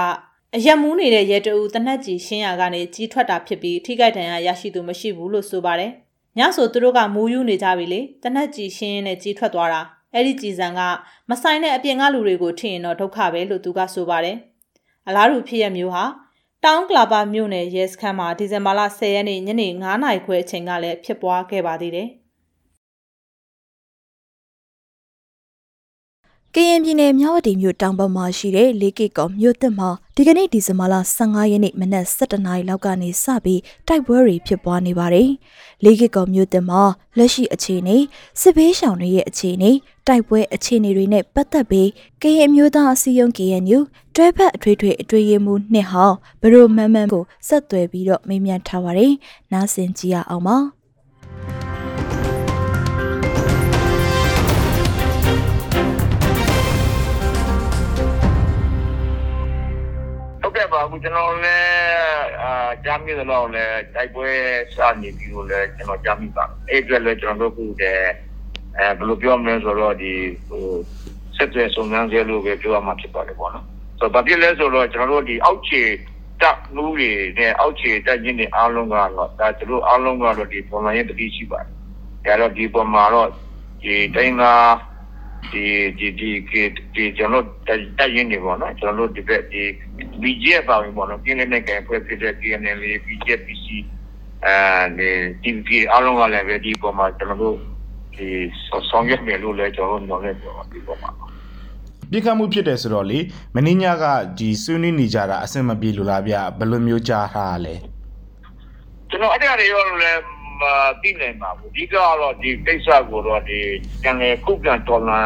[0.56, 5.92] အရက်မူးနေတဲ့ရဲတူတနက်ကြီးရှင်းရကနေကြီးထွက်တာဖြစ်ပြီးထိခိုက်ဒဏ်ရာရရှိသူမရှိဘူးလို့ဆိုပါတယ်
[6.38, 9.82] ညဆိုသူတို့ကမူးယူနေကြပြီလေတနက်ကြီးရှင်းရင်းနဲ့ကြီးထွက်သွားတာ
[10.14, 10.80] အဲ့ဒီကြည်စံက
[11.30, 14.38] မဆိုင်တဲ့အပြင်ကလူတွေကိုထင်ရင်တော့ဒုက္ခပဲလို့သူကဆိုပါတယ်
[15.08, 16.06] အလားတူဖြစ်ရမျိုးဟာ
[16.64, 22.10] တောင်ကလာပါမြို့နယ်ရဲစခန်းမှာဒီဇင်ဘာလ10ရက်နေ့ညနေ9:00နာရီခွဲအချိန်ကလည်းဖြစ်ပွားခဲ့ပါသေးတယ်။
[26.56, 35.30] ကရင်ပြည်နယ်မြဝတီမြို့တောင်ပေါ်မှာရှိတဲ့လေးကီကောမြို့သစ်မှာဒီကနေ့ဒီဇင်ဘာလ15ရက်နေ့မနက်7:00နာရီလောက်ကနေစပြီးတိုက်ပွဲတွေဖြစ်ပွားနေပါတယ်။
[35.84, 36.82] လေးကီကောမြို့သစ်မှာ
[37.18, 37.98] လက်ရှိအခြေအနေ
[38.42, 39.72] စစ်ဘေးရှောင်တွေရဲ့အခြေအနေ
[40.08, 41.90] တိုက်ပွဲအခြေအနေတွေနဲ့ပတ်သက်ပြီး
[42.22, 43.80] ကရင်မျိုးသားအစည်းအရုံး KNU
[44.16, 49.14] တွဲဖက်အထွေထွေအတွေ့အမှုနှစ်ဟောင်းဘရိုမန်မန်ကိုဆက်သွယ်ပြီးတော့မေးမြန်းထားပါတယ်။
[49.52, 50.58] နားဆင်ကြည့်ရအောင်ပါ။
[60.92, 64.28] ပါဘူးကျွန်တော်လည်းအာကြားမိသလောက်လည်းတိုက်ပွဲ
[64.76, 68.10] စနေပြီလို့လည်းကျွန်တော်ကြားမိပါအဲ့အတွက်လည်းကျွန်တော်တို့ခုတည်း
[68.78, 70.14] အဲဘယ်လိုပြောမလဲဆိုတော့ဒီ
[70.48, 70.66] ဟို
[71.36, 73.66] ဆက်သွယ်စုံစမ်းစေလို့ပဲပြောရမှာဖြစ်ပါတယ်ပေါ့နော်
[74.00, 75.82] ဆိုတော့ဘာဖြစ်လဲဆိုတော့ကျွန်တော်တို့ဒီအောက်ခြေ
[76.42, 81.70] တက်မှုတွေနဲ့အောက်ခြေတက်ခြင်းတွေအားလုံးကတော့ဒါသူတို့အားလုံးကတော့ဒီပုံမှန်ရေးတတိရှိပါတယ်
[82.26, 83.30] ဒါတော့ဒီပုံမှာတော့
[83.84, 84.66] ဒီတိုင်းသား
[85.50, 85.66] ဒီ
[85.98, 86.30] ဒီဒီ
[86.94, 87.46] ဒီကျွန်တော်
[87.98, 89.64] တက်ရင်နေပေါ့နော်ကျွန်တော်တို့ဒီဘက်ဒီ
[90.22, 93.68] BGF ပါဝင်ပေါ့နော်ပြင်းနေတဲ့ကံဖွဲ့ဖြစ်တဲ့ PNL BGF PC
[94.46, 94.56] အဲ
[94.98, 95.10] ဒီ
[95.44, 97.56] TVP အားလုံးကလည်းပဲဒီပေါ်မှာကျွန်တော်တို့
[98.16, 98.28] ဒီ
[98.90, 101.12] ဆောင်ရွက်မယ်လို့လည်းကျွန်တော်တို့ညွှန်နေပြောဒီပေါ်မှာ
[102.12, 103.20] ပြစ်ခတ်မှုဖြစ်တယ်ဆိုတော့လေ
[103.54, 104.06] မင်းညက
[104.38, 107.76] ဒီဆွေးနွေးနေကြတာအဆင်မပြေလို့လားဗျဘယ်လိုမျိုးကြားထားလဲ
[109.10, 110.20] ကျွန်တော်အဲ့ဒါတွေရောလည်း
[110.62, 110.64] မ
[111.02, 113.60] သိနိုင်ပါဘူးဒီကတော့ဒီကိစ္စကိုတော့ဒီ
[114.04, 115.20] ကျန်လေခုပြန်တော်လာ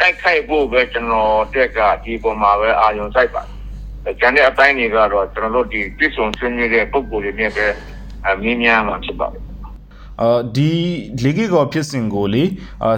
[0.00, 3.42] တိုက်ခိုက်ဖို့ပဲကျွန်တော်တက်ကဒီပေါ်မှာပဲအာရုံစိုက်ပါ
[4.04, 7.66] တယ်ကျန်တဲ့အပိုင်းတွေကတော့ကျွန်တော်တို့ဒီပြည်စုံဆွေးနွေးတဲ့ပုံကိုယ်တွေနဲ့ပဲ
[8.26, 9.42] အမြင်များမှာဖြစ်ပါတယ်
[10.20, 10.70] အော်ဒီ
[11.24, 12.44] လေကီကောဖြစ်စဉ်ကိုလေ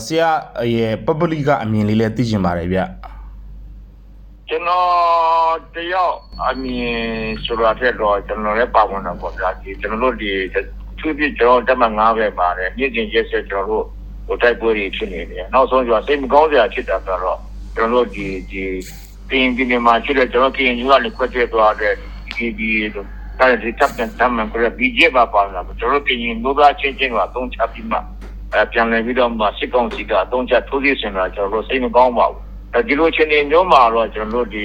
[0.06, 0.30] ဆရာ
[0.76, 2.80] ရဲ့ပပလီကအမြင်လေးလည်းသိချင်ပါတယ်ဗျ
[4.48, 4.90] ကျွန်တော်
[5.74, 6.16] တယောက်
[6.48, 7.00] အမြင်
[7.44, 10.30] ဆိုတော့တဲ့တော့ကျွန်တော်လည်းပါဝင်တော့ပေါ့ဗျာဒီကျွန်တော်တို့ဒီ
[11.02, 13.84] သူပြကျွန်တော်တက်မှ9ပဲပါတယ်မြင့်ကျင်ရက်ဆက်ကျွန်တော်တို့
[14.26, 17.38] ဟိုတိုက်ပွဲတွေဖြစ်နေတယ်နောက်ဆုံးကျစိတ်မကောင်းစရာဖြစ်တာဆိုတော့
[17.76, 18.64] ကျွန်တော်တို့ဒီဒီ
[19.30, 21.94] တင်ဒီနေမှာရှိတဲ့ကျွန်တော်ကရင်ယူကလည်းခွက်တဲ့သွားတဲ့
[22.34, 22.60] KB
[22.94, 23.06] တို့
[23.38, 27.98] ဒါဒီတပ်တဲ့တမ်းမှန်ကြပြီးကြပါပါလားကျွန်တော်ကရင်ဒုသားချင်းချင်းကအသုံးချပြီးမှ
[28.54, 32.40] အဲပြန်လည်ပြီးတော့မှစစ်ကောင်စီကအသုံးချထိုးစစ်ဆင်လာကျွန်တော်စိတ်မကောင်းပါဘူး
[32.74, 34.64] အဲဒီလိုချင်းနေမျိုးမှာတော့ကျွန်တော်တို့ဒီ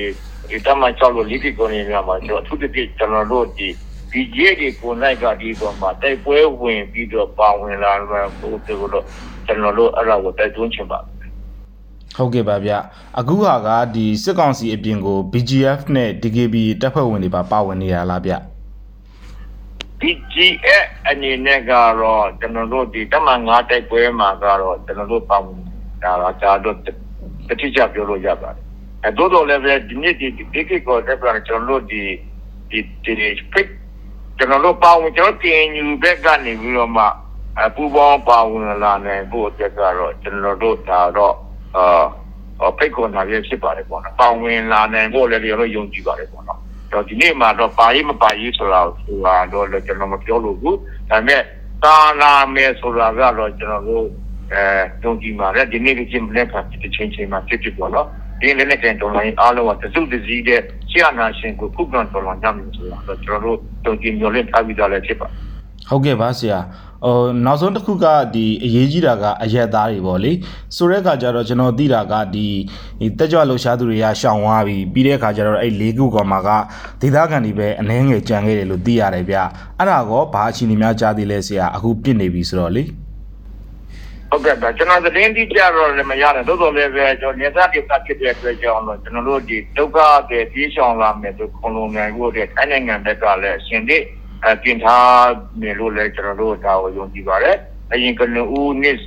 [0.50, 3.68] ဒီတမန်ချောက်လို့လိတိကိုနေများမှာကျွန်တော်အထူးသဖြင့်ကျွန်တော်တို့ဒီ
[4.12, 11.00] DJ တွေကိုနိုင်ကဒီပေါ်မှာတိုက်ပွဲဝင်ပြီးတော့ပါဝင်လာတော့ဘုရားတို့ကျွန်တော်တို့အဲ့ဒါကိုတိုက်တွန်းချင်ပါ
[12.18, 12.72] ဟုတ်ကဲ့ပါဗျ
[13.20, 18.34] အခုဟာကဒီစစ်ကောင်စီအပြင်ကို BGF နဲ့ DKB တပ်ဖွဲ့ဝင်တွေပါပါဝင်နေတာလားဗျ
[20.00, 25.60] BGF အနေနဲ့ကတော့ကျွန်တော်တို့ဒီတမန်၅တိုက်ပွဲမှာကတော့ကျွန်တော်တို့ပါဝင်
[26.04, 26.12] တာ
[26.64, 26.88] တော့တ
[27.60, 28.64] တိကျပြောလို့ရပါတယ်
[29.06, 32.02] အဲတို့တော့လည်းပဲဒီနေ့ဒီဒီကိကောတက်ပြန်ကျွန်တော်တို့ဒီ
[32.70, 33.74] ဒီဒီ fake
[34.38, 37.04] ကျွန်တော်တို့ပါဝင်ကျွန်တော်တင်ယူဘက်ကနေပြီးတော့မှ
[37.60, 41.36] အပူပေါင်းပါဝင်လာနိုင်ဖို့အတွက်ကတော့ကျွန်တော်တို့ဒါတော့
[41.76, 46.60] အာဖိတ်ခေါ်တာပြဖြစ်ပါတယ်ပေါ့နော်ပါဝင်လာနိုင်ဖို့လည်းကျွန်တော်ယုံကြည်ပါတယ်ပေါ့နော်
[46.94, 50.78] တော့ဒီနေ့မှာတော့ပါရေးမပါရေးဆိုတာဆိုတာတော့ကျွန်တော်မပြောလို့ဘူး
[51.10, 51.42] ဒါပေမဲ့
[51.84, 54.06] တာလာမယ်ဆိုတာကတော့ကျွန်တော်တို့
[54.54, 54.64] အဲ
[55.04, 58.08] ယုံကြည်ပါတယ်ဒီနေ့ကချင်းလက်ခံတစ်ချိန်ချိန်မှာဖြစ်ဖြစ်ပေါ့နော်
[58.42, 65.28] ဒီလည်းနဲ့တော်လိုင်းအားလုံးကတစုတစည်းတဲ့ဆရာနာရှင်ကိုခုခံတော်လာကြမယ်ဆိုတာတော့ကျွန်တော်တို့တုံ့ပြန်မျှော်လင့်ထားပြီးသားလည်းဖြစ်ပါ
[65.90, 66.60] ဟုတ်ကဲ့ပါဆရာ
[67.06, 70.32] ဟိုနောက်ဆုံးတစ်ခုကဒီအရေးကြီးတာကအရက်သားတွေပေါ့လေ
[70.76, 72.48] ဆိုတဲ့အခါကျတော့ကျွန်တော်သိတာကဒီ
[73.18, 76.50] တက်ကြွလှူရှားသူတွေကရှောင်သွားပြီပြီးတဲ့အခါကျတော့အဲ့လေးခုကောင်မှာက
[77.02, 79.38] ဒေသခံတွေပဲအနှဲငယ်ကြံခဲ့တယ်လို့သိရတယ်ဗျ
[79.78, 82.84] အဲ့ဒါကောဘာအခြေအနေများကြားသေးလဲဆရာအခုပြစ်နေပြီဆိုတော့လေ
[84.30, 89.98] ဟုတ်ကဲ့ပါကျွန်တော်သတင်းတိကျတော့လည်းမရတယ်သို့တော်လည်းပဲကျွန်တော်နေသားကိစ္စဖြစ်တဲ့အတွက်ကြောင့်တော့ကျွန်တော်တို့ဒီဒုက္ခ
[90.30, 93.98] တွေပြေးရှောင်လာမယ်ဆိုခုံလုံးနိုင်ဖို့တဲ့ထိုင်းနိုင်ငံဘက်ကလည်းအရှင်တိ
[94.46, 95.28] အပြင်ထား
[95.62, 97.58] နေလို့လည်းကျွန်တော်တို့ဒါကိုယုံကြည်ပါတယ်
[97.92, 98.98] အရင်ကနဦးနှစ်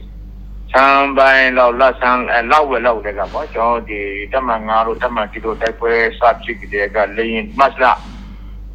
[0.72, 2.18] ဆမ်ပိုင်းလောက်လက်ဆန်
[2.52, 4.00] လောက်ဝဲလောက်တဲ့ကပေါ့ကျွန်တော်ဒီ
[4.32, 7.92] တမန်ငါတို့တမန်တီတို့တိုက်ပွဲစဖြစ်တဲ့ကလေရင်မတ်လာ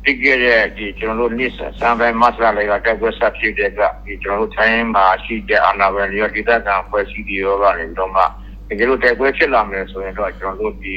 [0.06, 8.22] ဒီကရဲ့ဒီကျွန်တော်တို့နိစ္စဆမ်ပိုင်းမတ်လာလေးကတိုက်ပွဲစဖြစ်တဲ့ကဒီကျွန်တော်တို့ထိုင်းမှာရှိတဲ့အာဏာပိုင်တွေရောဒေသခံဖွဲ့စည်းတွေရောကနေတော့မှ
[8.68, 10.96] တကယ်လို့တိုက်ပွဲဖြစ်လာမယ်ဆိုရင်တော့ကျွန်တော်တို့ဒီ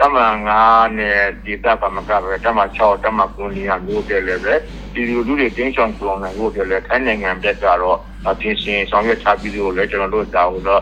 [0.00, 4.54] တမန်9နဲ့ဒီတပ်ကမကပဲတမန်6တမန်9နေရာမျိုးတည်းလည်းပဲ
[4.94, 7.98] ဒီလူလူတွေတင်းချောင်ပြောင်းနိုင်ဖို့တည်းလည်းထိုင်းနိုင်ငံဘက်ကတော့
[8.40, 10.80] ပြင်ဆင်ဆောင်ရွက်ချပြီးလို့လည်းကျွန်တော်တို့ဒါကိုတော့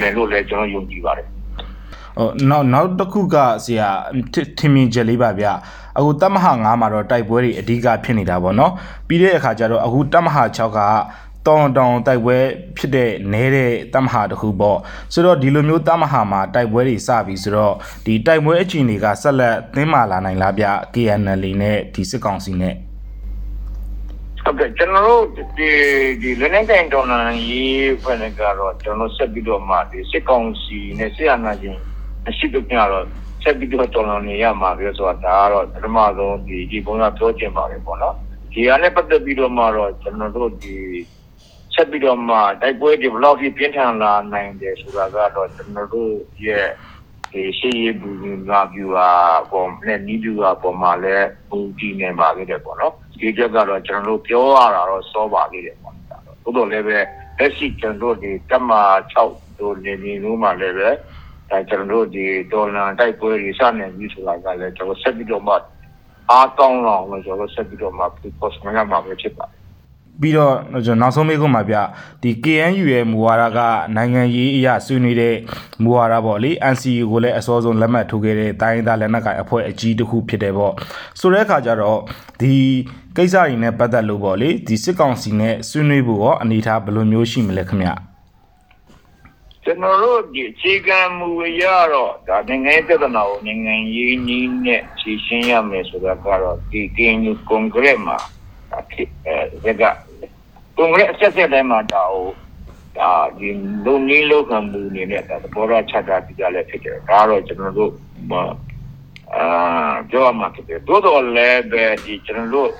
[0.00, 1.26] လည်းလို့လည်းကျွန်တော်ယုံကြည်ပါတယ်
[2.18, 3.88] ဟိုနောက်နောက်တစ်ခုကဆရာ
[4.58, 5.46] ထင်မြင်ချက်လေးပါဗျ
[5.98, 8.72] အခုတမဟာ9မှာတော့တိုက်ပွဲတွေအဓိကဖြစ်နေတာပေါ့နော်
[9.08, 10.80] ပြီးတဲ့အခါကျတော့အခုတမဟာ6က
[11.46, 12.36] တောင်တောင်တိုက်ပွဲ
[12.76, 14.78] ဖြစ်တဲ့နဲတဲ့တမဟာတခုပေါ့
[15.12, 17.74] ဆိုတော့ဒီလိုမျိုးတမဟာမှာတိုက်ပွဲတွေစပြီဆိုတော့
[18.06, 22.74] ဒီတိုက်ပွဲအခြေအနေကဆက်လက်သင်းမာလာနိုင်လားဗျ KNL နဲ့ဒီစစ်ကောင်စီနဲ့
[24.44, 25.22] ဟုတ်ကဲ့ကျွန်တော်တို့
[25.58, 25.70] ဒီ
[26.22, 31.80] ဒီလက်နက်ကိုင်တော်လှန်ရေးဖွဲ့နေကတော့ကျွန်တော်ဆက်ပြီးတော့မှဒီစစ်ကောင်စီနဲ့ဆရာနာချင်း
[32.28, 33.06] အရှိတပြတော့
[33.48, 38.14] ဆက်ပြီးတော့တော်လှန်နေရမှာပြောဆိုတာဒါကတော့ပထမဆုံးဒီဒီပုံစံပြောချင်ပါတယ်ပေါ့နော်
[38.52, 40.76] ဒီအားနဲ့ပတ်သက်ပြီးတော့မှတော့ကျွန်တော်တို့ဒီ
[41.74, 46.12] ဆက်ပြီးတော့မှတိုက်ပွဲတွေဘယ်လောက်ထိပြင်းထန်လာနိုင်တယ်ဆိုတာကတော့ကျွန်တော်တို့
[46.46, 46.66] ရဲ့
[47.32, 49.10] ဒီရှိရဘူးငါပြူဟာ
[49.50, 55.94] ပုံနဲ့နီးပြူဟာပုံမှာလည်းပုံကြည့်နေပါသေးတယ်ပေါ့နော်ဒီချက်ကတော့ကျွန်တော်တို့ပြောရတာတော့စောပါသေးတယ်ပေါ့
[56.42, 56.98] ဟုတ်တော့လည်းပဲ
[57.38, 58.70] လက်ရှိကျွန်တော်တို့ဒီတမ
[59.14, 60.90] 6တို့နေနေလို့မှလည်းပဲ
[61.50, 65.54] အဲကျွန်တော်တို့ဒီဒေါ်လာတိုက်ပွဲတွေစနေပြီဆိုတာကလည်းကျွန်တော်ဆက်ပြီးတော့မှ
[66.30, 68.04] အားကောင်းအောင်လို့ကျွန်တော်ဆက်ပြီးတော့မှ
[68.40, 69.58] post မရမှာပဲဖြစ်ပါတယ်
[70.22, 70.54] ပြီးတော့
[70.86, 71.76] ကျွန်တော်နောက်ဆုံးမေးခွန်းပါဗျ
[72.22, 73.58] ဒီ KNU ရဲ့မူဝါဒက
[73.96, 75.34] နိုင်ငံရေးအရာဆွေးနွေးတဲ့
[75.82, 80.72] မူဝါဒပေါ့လေ NCA ကိုလည်းအစောဆုံးလက်မှတ်ထိုးခဲ့တဲ့တိုင်းဒေသလက်နက်ကိုင်အဖွဲ့အကြီးတစ်ခုဖြစ်တယ်ပေါ့
[81.20, 82.00] ဆိုတဲ့အခါကျတော့
[82.40, 82.54] ဒီ
[83.16, 88.07] ကိစ္စတွေနဲ့ပတ်သက်လို့ပေါ့လေဒီစစ်ကောင်စီနဲ့ဆွေးနွေးဖို့ရောအနေထားဘယ်လိုမျိုးရှိမလဲခင်ဗျ
[89.68, 98.18] ကျွန်တော်တို့ဒီအခြေခံမူအရတော့ဒါနိုင်ငံရေးပြဿနာကိုနိုင်ငံရေးနည်းနဲ့ဖြေရှင်းရမယ်ဆိုတာကတော့ဒီ KNU ကွန်ဂရက်မှာ
[98.90, 99.82] ဖြစ်အဲက
[100.76, 102.28] ကွန်ဂရက်အဆက်ဆက်တိုင်းမှာဒါဟို
[102.98, 103.48] ဒါဒီ
[103.84, 107.92] လုံနည်းလောက်ခံမှုနေနဲ့ဒါဘောရချက်တာပြကြလဲဖြစ်တယ်ဒါတော့ကျွန်တော်တို့
[109.34, 109.46] အာ
[110.10, 112.70] ပြောရမှာဖြစ်တယ်တိုးတော်လည်းပဲဒီကျွန်တော်တို့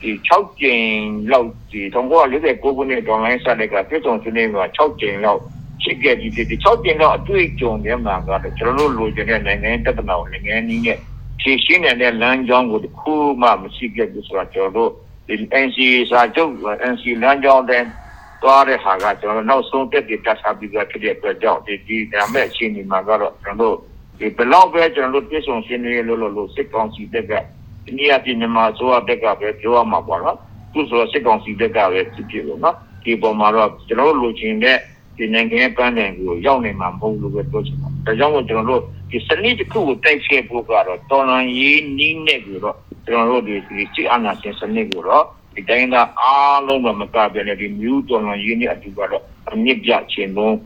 [0.00, 0.88] ဒီ6ကျင်း
[1.30, 5.42] လောက်ဒီ1949ခုနှစ်ဒေါ်လာဆက်တဲ့ကပြည်တော်စုနေမှာ6ကျင်းလောက်
[5.84, 10.98] ရှိခဲ့ဒီဒီ6ကျင်းလောက်အတွေ့အကြုံတွေမှာကတော့ကျွန်တော်တို့လိုချင်တဲ့နိုင်ငံတက်တဲ့နောက်နိုင်ငံနည်းနဲ့
[11.40, 14.90] ဖြည့်ရှင်းတဲ့လမ်းကြောင်းကိုတခုမှမရှိခဲ့ဘူးဆိုတော့ကျွန်တော်တို့
[15.26, 15.78] ဒီ NC
[16.10, 16.50] စာချုပ်
[16.92, 17.82] NC လမ်းကြောင်းတဲ့
[18.42, 23.76] သွားတဲ့ဟာကကျွန်တော်နောက်ဆုံးတက်ပြီးတက်စားပြီးဖြစ်တဲ့အတွက်ကြောင့်ဒီဒီဒါမဲ့အချိန်ဒီမှာကတော့ကျွန်တော်တို့
[24.18, 27.32] ဒီဘလောက်ပဲကျွန်တော်တို့ပြည့်စုံရှင်းနေလို့လို့စစ်ကောင်စီတက်က
[27.84, 30.38] ဒီနေ့အပြင်မှာဆိုအတက်ကပဲပြောရမှာပေါ့နော်
[30.72, 34.78] သူဆိုစစ်ကောင်စီတက်ကပဲဖြစ်ဖြစ်လို့နော်ဒီပေါ်မှာတော့ကျွန်တော်တို့လိုချင်တဲ့
[35.16, 45.24] ဒီနိုင်ငံပန်းတိုင်ကိုရောက်နေမှာမဟုတ်လို့ပဲပြောချင်ပါတယ်ဒါကြောင့်မို့ကျွန်တော်တို့ဒီဒီစနစ်တစ်ခုကိုတိုက်ခဲ့ဖို့ကတော့တော်လန်ရေးနီးနဲ့ကိုတော့ကျွန်တော်တို့ဒီစစ်အာဏာရှင်စနစ်ကိုတော့
[45.54, 49.22] ဒီတိုင်းကအားလုံးမကပြတဲ့ဒီမျိုးတော်လန်ရေးနဲ့အတူကတော့
[49.52, 50.56] အမြင့်ပြခြင်းလုံး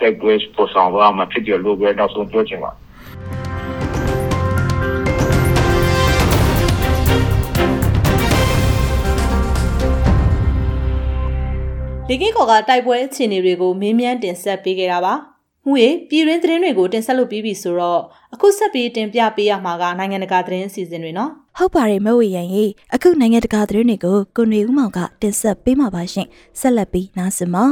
[0.00, 2.70] တိုက်ပွဲပေါ်ဆောင်သွားမှာဖြစ်ကြလို့ပဲနောက်ဆုံးပြောချင်ပါ
[12.12, 15.14] လေကီကော်ကတိုက်ပွဲအခြေအနေတွေကိုမင်းမြန်းတင်ဆက်ပေးခဲ့တာပါ။
[15.66, 18.00] မှုရေပြည်တွင်းသတင်းတွေကိုတင်ဆက်လို့ပြီးပြီဆိုတော့
[18.34, 26.26] အခုဆက်ပြီးတင်ပြပေးရမှာကနိုင်ငံတကာသတင်းအစီအစဉ်တွေနော်ဟုတ်ပါတယ်မဝေရန်ရေအခုနိုင်ငံတကာသတင်းတွေကိုကိုနေဦးမောင်ကတင်ဆက်ပေးမှာပါရှင်
[26.60, 27.64] ဆက်လက်ပြီးနားဆင်ပါ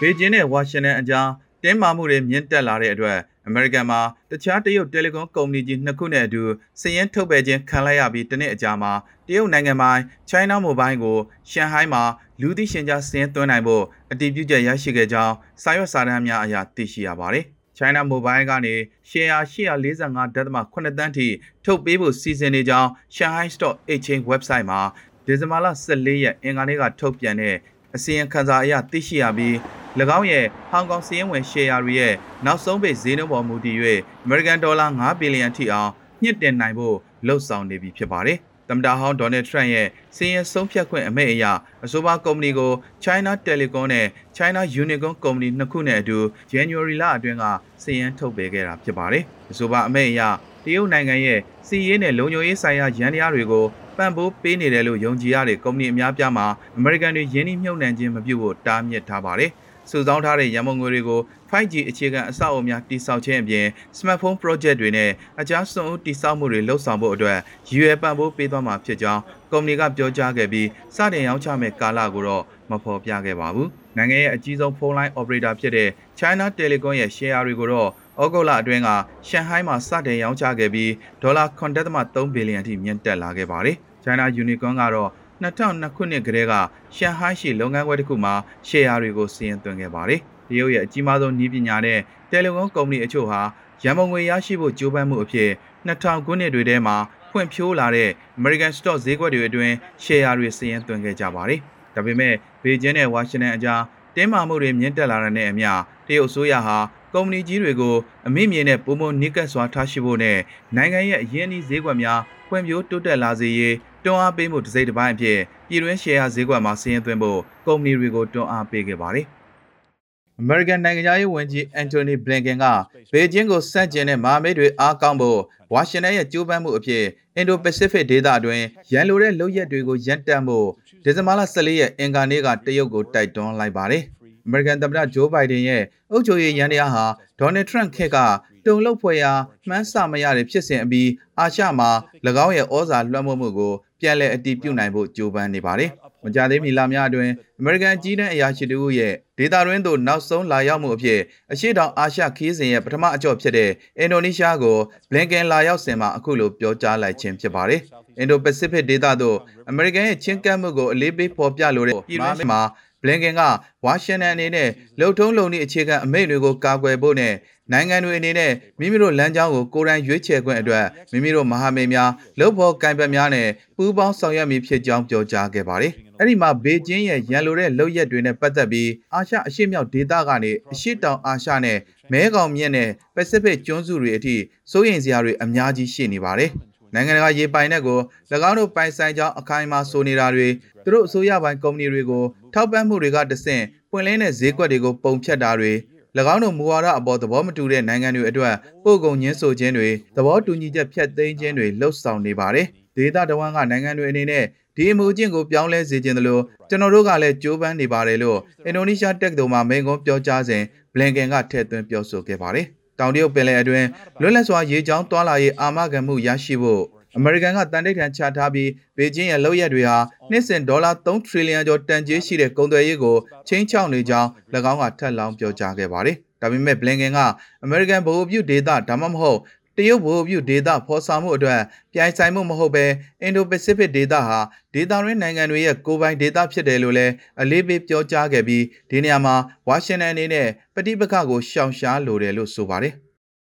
[0.00, 1.28] ဘေကျင်းနဲ့ဝါရှင်တန်အကြား
[1.62, 6.42] တင်းမာမှုတွေမြင့်တက်လာတဲ့အတွက်အမေရိကန်မှာတခြားတရုတ်တယ်လီကွန်ကုမ္ပဏီကြီးနှစ်ခုနဲ့အတူ
[6.80, 8.92] စည်ရင်းထုတ်ပယ်ခြင်းခံလိုက်ရပြီးတနစ်အကြာမှာ
[9.26, 11.18] တရုတ်နိုင်ငံပိုင် China Mobile ကို
[11.50, 12.02] ရှန်ဟိုင်းမှာ
[12.40, 17.44] လူသိရှင်ကြားစည်ရင်းသွင်းနိုင်ဖို့အတည်ပြုချက်ရရှိခဲ့ကြောင်းစာရွက်စာတမ်းများအရသိရှိရပါတယ်။
[17.78, 18.74] China Mobile ကနေ
[19.08, 21.28] ရှယ်ယာ845.8တန်းထိ
[21.64, 24.80] ထုတ်ပေးဖို့စီစဉ်နေကြောင်း Shanghai Stock Exchange website မှာ
[25.26, 27.56] ဒီဇင်ဘာလ14ရက်အင်္ဂါနေ့ကထုတ်ပြန်တဲ့
[27.94, 29.54] အစီရင်ခံစာအရသိရှိရပြီး၎
[30.18, 32.14] င်းရဲ့ဟောင်ကောင်စီးရင်ဝင်ရှယ်ယာတွေရဲ့
[32.46, 33.76] နောက်ဆုံးပိတ်ဈေးနှုန်းပေါ်မူတည်၍
[34.24, 35.90] အမေရိကန်ဒေါ်လာ9ဘီလီယံထိအောင်
[36.22, 41.44] ညှစ်တင်နိုင်ဖို့လှုံ့ဆော်နေပြီဖြစ်ပါတယ်။သမ္မတဟောင်းဒေါ်နယ်ထရန့်ရဲ့စီးရင်ဆုံးဖြတ်ခွင့်အမိန့်အရ
[41.84, 42.72] အဆိုပါကုမ္ပဏီကို
[43.04, 44.06] China Telecom နဲ့
[44.36, 46.18] China Unicom ကုမ္ပဏီနှစ်ခုနဲ့အတူ
[46.52, 47.44] January လအတွင်းက
[47.82, 50.20] စီးရင်ထုတ်ပေးခဲ့တာဖြစ်ပါတယ်။အဆိုပါအမိန့်အရ
[50.64, 53.64] တရုတ်နိုင်ငံရဲ့စီးရေးနဲ့လုံခြုံရေးဆိုင်ရာရန်တရားတွေကို
[53.96, 59.50] ပံ့ပိုးပေးနေတယ်လို့ယုံကြည်ရတဲ့ကုမ္ပဏီအများပြားမှာအမေရိကန်တွေယင်းနှိမ့်မြုပ်နှံခြင်းမပြုဖို့တားမြစ်ထားပါတယ်။
[59.90, 61.20] စုဆောင်းထားတဲ့ရန်ပုံငွေတွေကို
[61.50, 63.66] 5G အခြေခံအဆောက်အအုံများတည်ဆောက်ခြင်းအပြင်
[63.98, 69.22] smartphone project တွေနဲ့အကြားစွန့်ဦးတည်ဆောက်မှုတွေလှုပ်ဆောင်ဖို့အတွက်ရည်ရွယ်ပံ့ပိုးပေးသွားမှာဖြစ်ကြောင်း
[69.52, 77.88] ကုမ္ပဏီကပြောကြားခဲ့ပြီးစတင်ရောင်းချမဲ့ကာလကိုတော့မဖော်ပြခဲ့ပါဘူး။နိုင်ငံရဲ့အကြီးဆုံးဖုန်းလိုင်း operator ဖြစ်တဲ့ China Telecom ရဲ့ share တွေကိုတော့
[78.22, 78.88] ဩဂုတ်လအတွင်းက
[79.28, 85.10] ရှန်ဟိုင်းမှာစတင်ရောင်းချခဲ့ပြီးဒေါ်လာ9.3ဘီလီယံထိမြင့်တက်လာခဲ့ပါတယ်။ China Unicom ကတော့
[85.42, 86.52] 2002ခုနှစ်ကတည်းက
[86.96, 88.34] ရှန်ဟိုင်းရှိလုပ်ငန်းခွဲတစ်ခုမှာ
[88.68, 91.98] ရှယ်ယာတွေကိုစီးရင်သွင်းခဲ့ပါတယ်။တရုတ်ရဲ့အကြီးမားဆုံးနည်းပညာနဲ့
[92.30, 93.40] တယ်လီကွန်ကုမ္ပဏီအချို့ဟာ
[93.82, 95.50] ရန်ပုံငွေရရှိဖို့ကြိုးပမ်းမှုအဖြစ်
[95.86, 96.96] 2000ခုနှစ်တွေထဲမှာ
[97.30, 99.74] ဖွံ့ဖြိုးလာတဲ့ American Stock ဈေးကွက်တွေအတွင်း
[100.04, 101.60] ရှယ်ယာတွေစီးရင်သွင်းခဲ့ကြပါတယ်။
[101.94, 103.82] ဒါပေမဲ့ဘေကျင်းနဲ့ဝါရှင်တန်အကြား
[104.14, 105.70] တင်းမာမှုတွေမြင့်တက်လာတဲ့နဲ့အမျှ
[106.06, 106.78] တရုတ်အစိုးရဟာ
[107.14, 107.96] ကုမ္ပဏီကြီးတွေကို
[108.26, 110.38] အမိမြေနဲ့ပုံမနိကတ်စွာထားရှိဖို့နဲ့
[110.76, 113.74] နိုင်ငံရဲ့အရင်းအနှီးဈေးကွက်များဖွံ့ဖြိုးတိုးတက်လာစေရေး
[114.08, 119.26] တွန်းအားပေးမှုတစ်စိတ်တစ်ပိုင်းအဖြစ်ပြည်တွင်းရှယ်ယာဈေးကွက်မှာစီးရင်သွင်းဖို့ကုမ္ပဏီတွေကိုတွန်းအားပေးခဲ့ပါတယ်။
[120.42, 122.66] American နိုင်ငံသားရေးဝန်ကြီး Anthony Blinken က
[123.12, 125.40] ဘေကျင်းကိုစန့်ကျင်တဲ့မဟာမိတ်တွေအားကောင်းဖို့
[125.72, 127.04] ဝါရှင်တန်ရဲ့ကြိုးပမ်းမှုအဖြစ်
[127.40, 130.68] Indo-Pacific ဒေသအတွင်းရန်လိုတဲ့လုပ်ရက်တွေကိုရပ်တန့်ဖို့
[131.04, 134.02] ဒီဇင်ဘာလ14ရက်အင်္ဂါနေ့ကတရုတ်ကိုတိုက်တွန်းလိုက်ပါတယ်။
[134.46, 137.04] American သမ္မတဂျိုးဘိုင်ဒန်ရဲ့အုပ်ချုပ်ရေးရန်တရားဟာ
[137.40, 138.18] ဒေါ်နယ်ထရန့်ခေတ်က
[138.66, 139.32] တုံ့လောက်ဖွယ်ရာ
[139.68, 141.90] မှန်းဆမရတဲ့ဖြစ်စဉ်အပြီးအာရှမှာ၎
[142.44, 145.90] င်းရဲ့ဩဇာလွှမ်းမိုးမှုကို ပြန်လည်အတည်ပြုနိုင်ဖို့ကြိုးပမ်းနေပါတယ်။
[146.24, 151.20] မကြသေးမီလများအတွင်း American ကြီးတန်းအရာရှိတို့ရဲ့ဒေတာရင်းသို့နောက်ဆုံးလာရောက်မှုအဖြစ်
[151.52, 154.76] အရှိတောင်အာရှခီးစဉ်ရဲ့ပထမအကြော့ဖြစ်တဲ့အင်ဒိုနီးရှားကို
[155.10, 157.80] ဘလင်ကန်လာရောက်စဉ်မှာအခုလိုပြောကြားလိုက်ခြင်းဖြစ်ပါတယ်။
[158.18, 159.36] အင်ဒိုပစိဖိတ်ဒေသသို့
[159.70, 162.60] အမေရိကန်ရဲ့ချင်းကပ်မှုကိုအလေးပေးဖော်ပြလိုတဲ့ပြည်တွင်းမှာ
[163.02, 163.42] ဘလင်ကန်က
[163.84, 167.34] ဝါရှင်တန်အနေနဲ့လှုပ်ထုံးလုံနည်းအခြေခံအမိန့်တွေကိုကာကွယ်ဖို့နဲ့
[167.72, 181.78] နိုင်ငံတွေအနေနဲ့မိမိတို့လမ်းကြောင်းကိုကိုယ်တိုင်ရွေးချယ်ခွင့်အတွက်မိမိတို့မဟာမိတ်များလှုပ်ဖို့ကံပတ်များနဲ့ပူးပေါင်းဆောင်ရွက်မည်ဖြစ်ကြောင်းပြောကြားခဲ့ပါတယ်။အဲ့ဒီမှာဘေကျင်းရဲ့ရန်လိုတဲ့လုပ်ရက်တွေနဲ့ပတ်သက်ပြီးအာရှအရှေ့မြောက်ဒေသကနေအရှေ့တောင်အာရှနဲ့
[182.12, 184.36] မဲကောင်မြင့်နဲ့ပစိဖိတ်ကျွန်းစုတွေအထိ
[184.70, 186.50] စိုးရိမ်စရာတွေအများကြီးရှိနေပါတယ်။
[186.94, 188.00] နိုင်ငံတကာရေပိုင်နက်ကို၎
[188.48, 190.48] င်းတို့ပိုင်ဆိုင်ကြောင်းအခိုင်အမာဆိုနေတာတွေ
[190.84, 192.24] သူတို့အစိုးရပိုင်းကုမ္ပဏီတွေကို
[192.54, 195.72] ထောက်ပံ့မှုတွေကတဆင့်ပွင့်လင်းတဲ့ဈေးကွက်တွေကိုပုံဖြတ်တာတွေ၎
[196.34, 204.44] င်းတို့မူဝါဒအပေါ်သဘောမတူတဲ့နိုင်ငံတွေအတွက်ပို့ကုန်ညှင်းဆိုခြင်းတွေသဘောတူညီချက်ဖြတ်သိမ်းခြင်းတွေလှုပ်ဆောင်နေပါတယ်။ဒေသတဝန်းကနိုင်ငံတွေအနေနဲ့
[204.76, 212.66] ဒီအမှုအကျင့်ကိုပြောင်းလဲစေခြင်းတလို့ကျွန်တော်တို့ကလည်းကြိုးပမ်းနေပါတယ်လို့အင်ဒိုနီးရှားတက္ကသိုလ်မှာမိန့်ခွန်းပြောကြားစဉ်ဘလင်ကန်ကထည့်သွင်းပြောဆိုခဲ့ပါတယ်။
[212.98, 213.86] တောင်တရုတ်ပင်လယ်အတွင်း
[214.20, 216.84] လွတ်လပ်စွာရေကြောင်းတွာလာရေးအာမခံမှုရရှိဖို့
[217.16, 219.96] အမေရိကန်ကတန်တိတ်ထန်ချထားပြီးဘေကျင်းရဲ့လုပ်ရက်တွေဟာ
[220.30, 223.16] နှစ်စဉ်ဒေါ်လာ3ထရီလီယံကျော်တန်ကြေးရှိတဲ့ကုန်သွယ်ရေးကို
[223.48, 224.28] ချင်းချောက်နေကြောင်း၎
[224.72, 227.18] င်းကထပ်လောင်းပြောကြားခဲ့ပါတယ်။ဒါပေမဲ့ဘလင်ကန်က
[227.64, 229.38] အမေရိကန်ဗဟိုပြုဒေသဒါမှမဟုတ်
[229.78, 231.60] တရုတ်ဗဟိုပြုဒေသဖော်ဆောင်မှုအတွက်
[231.92, 232.86] ပြိုင်ဆိုင်မှုမဟုတ်ဘဲ
[233.22, 234.38] အင်ဒိုပစိဖိတ်ဒေသဟာ
[234.74, 239.34] ဒေသရင်းနိုင်ငံတွေရဲ့ကိုယ်ပိုင်ဒေသဖြစ်တယ်လို့လည်းအလေးပေးပြောကြားခဲ့ပြီးဒီနေရာမှာ
[239.68, 242.94] ဝါရှင်တန်အနေနဲ့ပဋိပက္ခကိုရှောင်ရှားလိုတယ်လို့ဆိုပါတယ်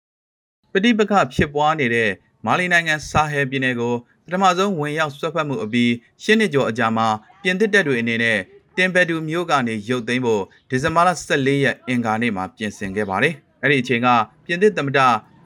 [0.73, 2.10] ။ပဋိပက္ခဖြစ်ပွားနေတဲ့
[2.45, 3.93] မာလီနိုင်ငံဆာဟယ်ပြည်နယ်ကို
[4.32, 5.91] ထမဆုံးဝင်ရောက်ဆွတ်ဖက်မှုအပြီး
[6.23, 7.08] ရှင်းနှစ်ကျော်အကြာမှာ
[7.43, 8.39] ပြင်သစ်တပ်တွေအနေနဲ့
[8.77, 14.08] တင်ပက်တူမြို့ကနေရုတ်သိမ်းဖို့ဒီဇင်ဘာလ14ရက်အင်္ဂါနေ့မှာပြင်ဆင်ခဲ့ပါတယ်။အဲ့ဒီအချိန်က
[14.45, 14.99] ပြင်သစ်သမ္မတ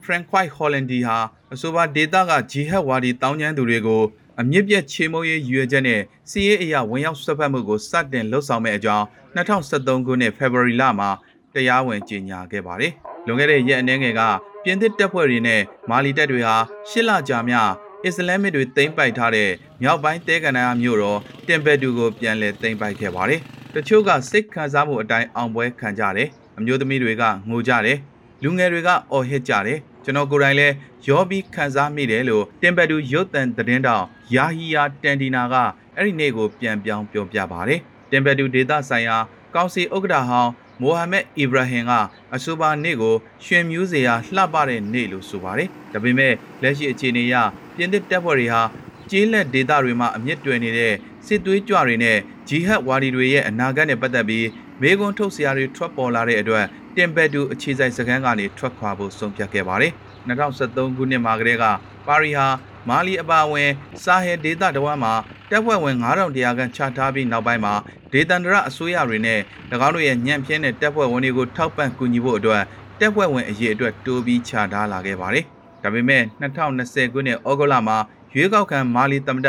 [0.04, 1.18] Francois Hollande ဟာ
[1.54, 4.02] အဆိုပါဒေသကဂျီဟက်ဝါဒီတောင်းကျမ်းသူတွေကို
[4.40, 9.04] အမြင့်ပြတ်ချေမှုရေးရွေချက်နဲ့စီးရေးအရာဝင်ရောက်ဆွတ်ဖက်မှုကိုစတင်လှုပ်ဆောင်မဲ့အကြောင်း
[9.36, 11.10] 2023ခုနှစ် February လမှာ
[11.54, 12.92] တရားဝင်ကြေညာခဲ့ပါတယ်။
[13.26, 14.22] လွန်ခဲ့တဲ့ရက်အနည်းငယ်က
[14.64, 16.56] ပြင်သစ်တပ်ဖွဲ့တွေနဲ့မာလီတပ်တွေဟာ
[16.90, 17.56] ရှစ်လကြာမြ
[18.04, 19.50] အစ္စလာမစ်တွေသိမ်းပိုက်ထားတဲ့
[19.82, 23.40] မြောက်ပိုင်းတဲကန်နာမြို့တော်တင်ဘက်တူကိုပြန်လည်သိမ်းပိုက်ခဲ့ပါတယ်။
[23.74, 27.98] တချို့ကစိတ်ခံစားမှုအတိုင်းအောင်ပွဲခံကြတယ်။အမျိုးသမီးတွေကငိုကြတယ်။
[28.42, 30.74] လူငယ်တွေကအော်ဟစ်ကြတယ်။ ကျွန်တော်ကိုယ်တိုင်လည်း
[31.08, 35.54] ရောပြီးခံစားမိတယ်လို့တင်ဘက်တူရုတ်တံသတင်းတောင်ယာဟီယာတန်ဒီနာက
[35.96, 39.16] အဲ့ဒီနေ့ကိုပြန်ပြောင်းပြောပြပါတယ်။တင်ဘက်တူဒေသဆိုင်ရာ
[39.54, 41.92] ကောင်စီဥက္ကဋ္ဌဟောင်းမိုဟာမက်အီဘရာဟင်က
[42.34, 43.14] အဆိုပါနေ့ကို
[43.44, 47.34] ရွှင်မြူးစရာလှပတဲ့နေ့လို့ဆိုပါတယ်။ဒါပေမဲ့လက်ရှိအခြေအနေအရ
[47.76, 48.62] ပြင်သစ်တပ်ဖွဲ့တွေဟာ
[49.10, 50.94] ကျေးလက်ဒေသတွေမှာအမြင့်တွယ်နေတဲ့
[51.26, 54.46] စစ်သွေးကြွတွေနဲ့ဂျီဟက်ဝါဒီတွေရဲ့အနာဂတ်နဲ့ပတ်သက်ပြီး
[54.80, 59.92] မေကွန်းထုတ်စရာတွေထွက်ပေါ်လာတဲ့အတွက် တင်ဘက်တူအခြေစိုက်စခန်းကနေထွက်ခွာဖို့ဆုံးဖြတ်ခဲ့ပါတယ်။
[60.28, 61.64] 2023ခုနှစ်မှာကတည်းက
[62.06, 62.46] ပါရီဟာ
[62.88, 63.70] မာလီအပါအဝင်
[64.04, 65.14] စာဟယ်ဒေသတဝမ်းမှာ
[65.50, 67.74] တပ်ဖွဲ့ဝင်9100ခန့်ချထားပြီးနောက်ပိုင်းမှာ
[68.12, 69.40] ဒေသန္တရအစိုးရတွေနဲ့၎
[69.86, 72.62] င်းတို့ရဲ့ညံ့ဖျင်းတဲ့တပ်ဖွဲ့ဝင်တွေကိုထောက်ပံ့ကူညီဖို့အတွက်
[73.00, 75.44] တပ်ဖွဲ့ဝင်အရေးအတွက်တိုးပြီးချထားလာခဲ့ပါတယ်။
[75.82, 77.96] ဒါပေမဲ့2020ခုနှစ်ဩဂုတ်လမှာ
[78.34, 79.48] ရွေးကောက်ခံမာလီသမ္မတ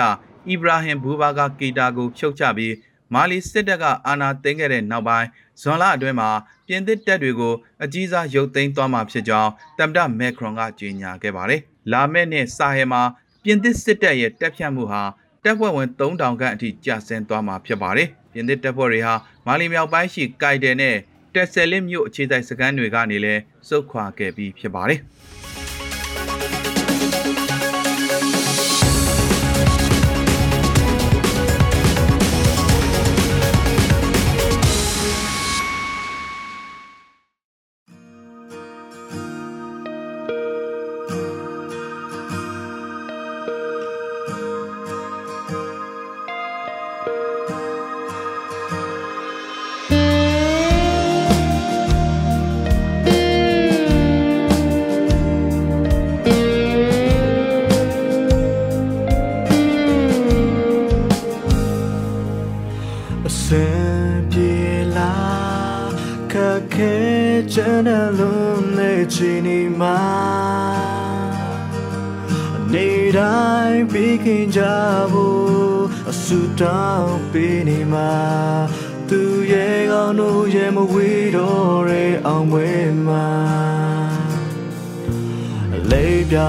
[0.50, 2.74] အီဘရာဟင်ဘူဘာကာကီတာကိုဖြုတ်ချပြီး
[3.14, 5.28] မာလီစစ်တပ်ကအာဏာသိမ်းခဲ့တဲ့နောက်ပိုင်း
[5.62, 6.30] ဇွန်လအတွင်းမှာ
[6.68, 13.02] ပြင်သစ်တပ်တွေကိုအကြီးစားရုပ်သိမ်းသွားမှာဖြစ်ကြောင်းသမ္မတမက်ခရွန်ကကြေညာခဲ့ပါတယ်။လာမယ့်နှစ်စာဟဲမှာ
[13.44, 15.04] ပြင်သစ်စစ်တပ်ရဲ့တပ်ဖြတ်မှုဟာ
[15.44, 19.14] တပ်ဖွဲ့ဝင်3000ခန့်အထိကျဆင်းသွားမှာဖြစ်ပါတယ်။ပြင်သစ်တပ်ဖွဲ့တွေဟာ
[19.48, 20.96] မာလီမြောက်ပိုင်းရှိကိုက်တယ်နဲ့
[21.34, 25.02] တက်ဆယ်လစ်မြို့အခြေစိုက်စခန်းတွေကနေလည်းစုခွာခဲ့ပြီးဖြစ်ပါတယ်။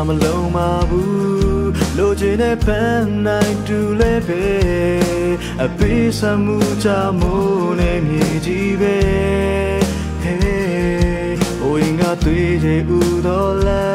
[0.08, 4.44] မလုံးပါဘူးလိုချင်တဲ့ပန်းနိုင်တူလဲပဲ
[5.62, 6.88] အပေးစမှုချ
[7.20, 8.98] မိုးနဲ့မြေကြီးပဲ
[10.24, 11.26] Hey
[11.62, 13.86] အိုင်ငါတွေ့ချေဦးတော်လာ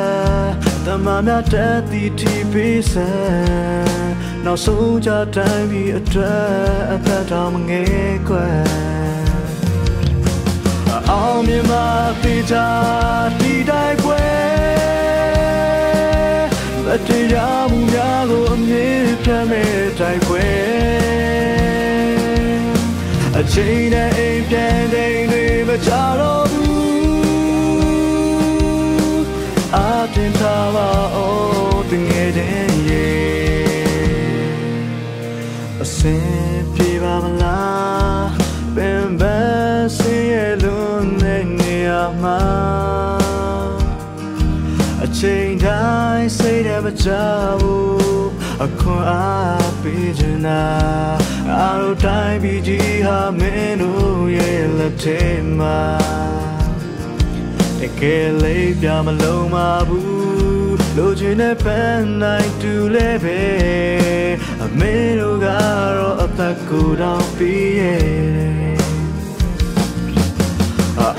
[0.85, 3.09] တမမြတ်တဲ့တီတီပေးစံ
[4.45, 6.45] နောက်ဆုံးကြတိုင်းပြီးအတွက်
[6.93, 8.91] အသက်တော်မငယ်ကွယ်
[11.09, 11.85] အောင်မြင်မှာ
[12.23, 12.67] တေချာ
[13.39, 14.60] တီတိုင်းကွယ်အတ
[17.33, 21.01] ရားမှုများကိုအမြင်ပြမဲ့တိုင်းကွယ်
[23.37, 26.71] အချိန်နဲ့အိမ်ပြန်တဲ့တွေမကြတော့ဘူး
[29.75, 29.77] အ
[30.13, 31.29] တင်ထားပါအော
[31.73, 33.09] င်တငယ်တဲ့ရေ
[35.81, 38.29] အစင်ပြေပါမလား
[38.75, 42.41] ပင်ပန်းစင်ရဲ့လုံးနဲ့နေရာမှာ
[45.03, 47.09] အချိန် တိုင်းစိတ်နဲ့မကြ
[47.61, 48.29] ဘူး
[48.65, 50.63] အခွန်အားပေးချင်တာ
[51.57, 55.19] အားတို့တိုင်းပြည်ကြီးဟာမင်းတို့ရဲ့လက်ထဲ
[55.57, 55.81] မှာ
[57.79, 59.55] တကယ်လေးပြမလုံးမ
[59.89, 63.41] ဘူးလိုချင်တဲ့ပန်းနိုင်တူလဲပဲ
[64.63, 65.47] အမေတို့က
[65.97, 68.81] တော့အသက်ကိုယ်တော်ပြီးရဲ့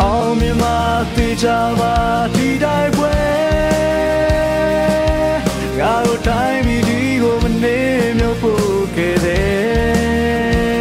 [0.03, 0.77] အောင်မြင်မှာ
[1.15, 1.95] တေချာပါ
[2.35, 3.62] ဒီတိုင်းပွဲ
[8.97, 10.73] ခဲ့တယ်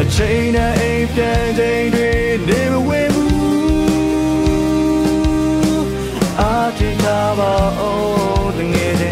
[0.00, 2.10] အချိန်နဲ့အိမ်ပြန်ချိန်တွေ
[2.48, 5.86] နေမဝင်ဘူး
[6.40, 7.92] အာတင်တာပါအော
[8.40, 9.11] င်တငယ်တဲ့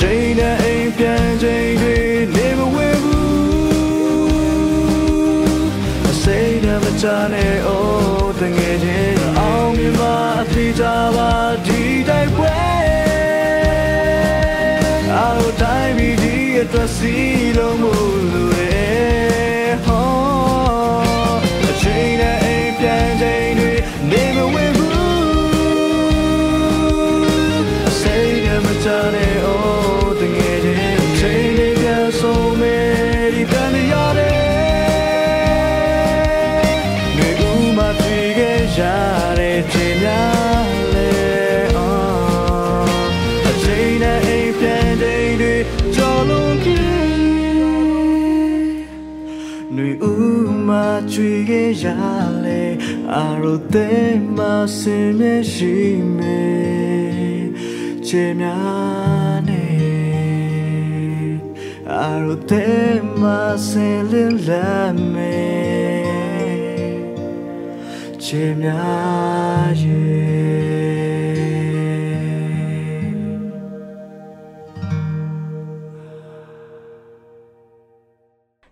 [0.00, 1.96] ချိန်နဲ့အိမ်ပြန်ချိန်တွေ
[2.34, 3.22] နေမဝဲဘူး
[6.10, 10.84] အစိမ့်နဲ့မချနဲ့အိုးတငယ်ချင်းအောင်မြင်မှာအပြေကြ
[11.16, 11.32] ပါ
[11.66, 12.58] ဒီတိုက်ပွဲ
[15.14, 16.20] အားလုံးတိုင်းပြီး
[51.48, 51.86] ခဲ့ရ
[52.44, 52.62] လေ
[53.14, 54.38] အရိုတဲ့မ
[54.78, 55.22] စင်မ
[55.52, 55.76] ရှိ
[56.16, 56.42] မေ
[58.06, 59.64] ချေများနေ
[61.92, 63.22] အရိုတဲ့မ
[63.68, 64.70] စင်လင်းလာ
[65.14, 65.40] မေ
[68.24, 70.60] ချေများရဲ့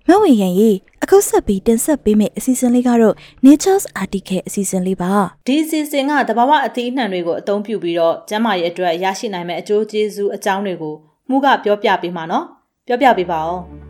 [0.06, 0.87] မဝေရန်ရေအခု
[1.30, 3.14] ဆက်ပြီးတင်ဆက်ပေးမယ့်အစီအစဉ်လေးကတော့
[3.46, 5.12] Nature's Article အစီအစဉ်လေးပါ
[5.46, 10.94] ဒီစီစဉ်ကတဘာဝအသီးအနှံတွေကိုအသုံးပြုပြီးတော့ကျန်းမာရေးအတွက်ရရှိနိုင်မယ့်အကျိုးကျေးဇူးအကြောင်းတွေကို
[11.28, 12.44] မှုကပြောပြပေးမှာနော်
[12.86, 13.87] ပြောပြပေးပါဦး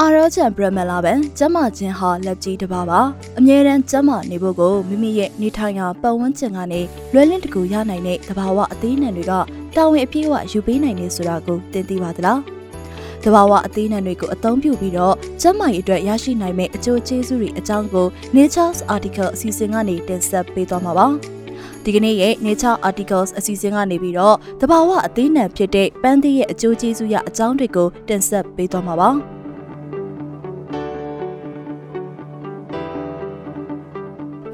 [0.00, 3.00] အာရောချန်ပရမလာပန်ကျမချင်းဟာလက်ကြီးတစ်ပါးပါ
[3.38, 6.80] အမြဲတမ်းကျမနေဖို့ကိုမိမိရဲ့နေထိုင်ရာပတ်ဝန်းကျင်ကနေ
[7.12, 9.32] လွယ်လင့်တကူရနိုင်တဲ့တဘာဝအသေးနှံတွေက
[9.76, 12.40] တာဝန်အပြည့်အဝယူပေးနိုင်နေဆိုတာကိုသင်သိပါသလား
[13.24, 21.06] တဘာဝအသေးနှံတွေကိုအသုံးပြုပြီးတော့ကျမရဲ့အတွက်ရရှိနိုင်မယ့်အကျိုးကျေးဇူးတွေအကြောင်းကို Nature's Article အစီအစဉ်ကနေတင်ဆက်ပေးသွားမှာပါ
[21.84, 29.33] ဒီကနေ့ရဲ့ Nature Articles အစီအစဉ်ကနေပြီးတော့တဘာဝအသေးနှံဖြစ်တဲ့ပန်းသီးရဲ့အကျိုးကျေးဇူးရအကြောင်းတွေကိုတင်ဆက်ပေးသွားမှာပါ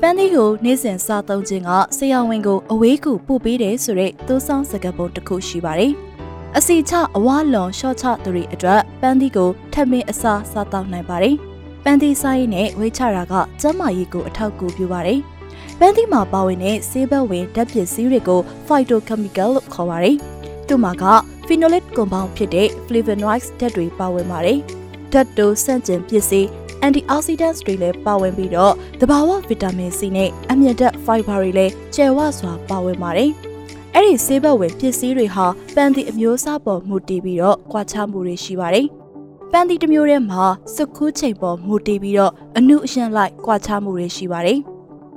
[0.03, 5.93] ပန်းသီးကိုနေ့စဉ်စားသုံးခြင်းကဆရာဝန်ကိုအဝေးကူပို့ပေးတယ်ဆိုတဲ့သိုးဆောင်စကားပုံတစ်ခုရှိပါတယ်။
[6.57, 11.37] အစီချအဝါလွန်ရှော့ချသူတွေအတွက်ပန်းသီးကိုထပ်မင်းအစားစားတောက်နိုင်ပါတယ်။
[11.85, 15.21] ပန်းသီးစားရည်နဲ့ဝေးချတာကကျန်းမာရေးကိုအထောက်အကူပြုပါတယ်။
[15.79, 20.17] ပန်းသီးမှာပါဝင်တဲ့ဆေးဘက်ဝင်ဓာတ်ပစ္စည်းတွေကို phytochemical လို့ခေါ်ပါတယ်။
[20.67, 21.05] သူ့မှာက
[21.47, 24.59] phenolic compound ဖြစ်တဲ့ flavonoids ဓာတ်တွေပါဝင်ပါတယ်။
[25.13, 26.49] ဓာတ်တိုဆန့်ကျင်ပစ္စည်း
[26.87, 33.31] antioxidants တွေလည်းပါဝင်ပြီးတော့တဘာဝဗီတာမင် C နဲ့အမြင့်ဓာတ် fiber တွေလည်းကျယ်ဝစွာပါဝင်ပါတယ်။
[33.95, 38.87] အဲ့ဒီဆေးဘက်ဝင်ပစ္စည်းတွေဟာပန်းသီအမျိုးအစားပေါ်မူတည်ပြီးတော့ကွာခြားမှုတွေရှိပါတယ်။
[39.53, 44.59] ပန်းသီတစ်မျိုးထဲမှာစုခူးချိန်ပေါ်မူတည်ပြီးတော့အနုအရှင်းလိုက်ကွာခြားမှုတွေရှိပါတယ်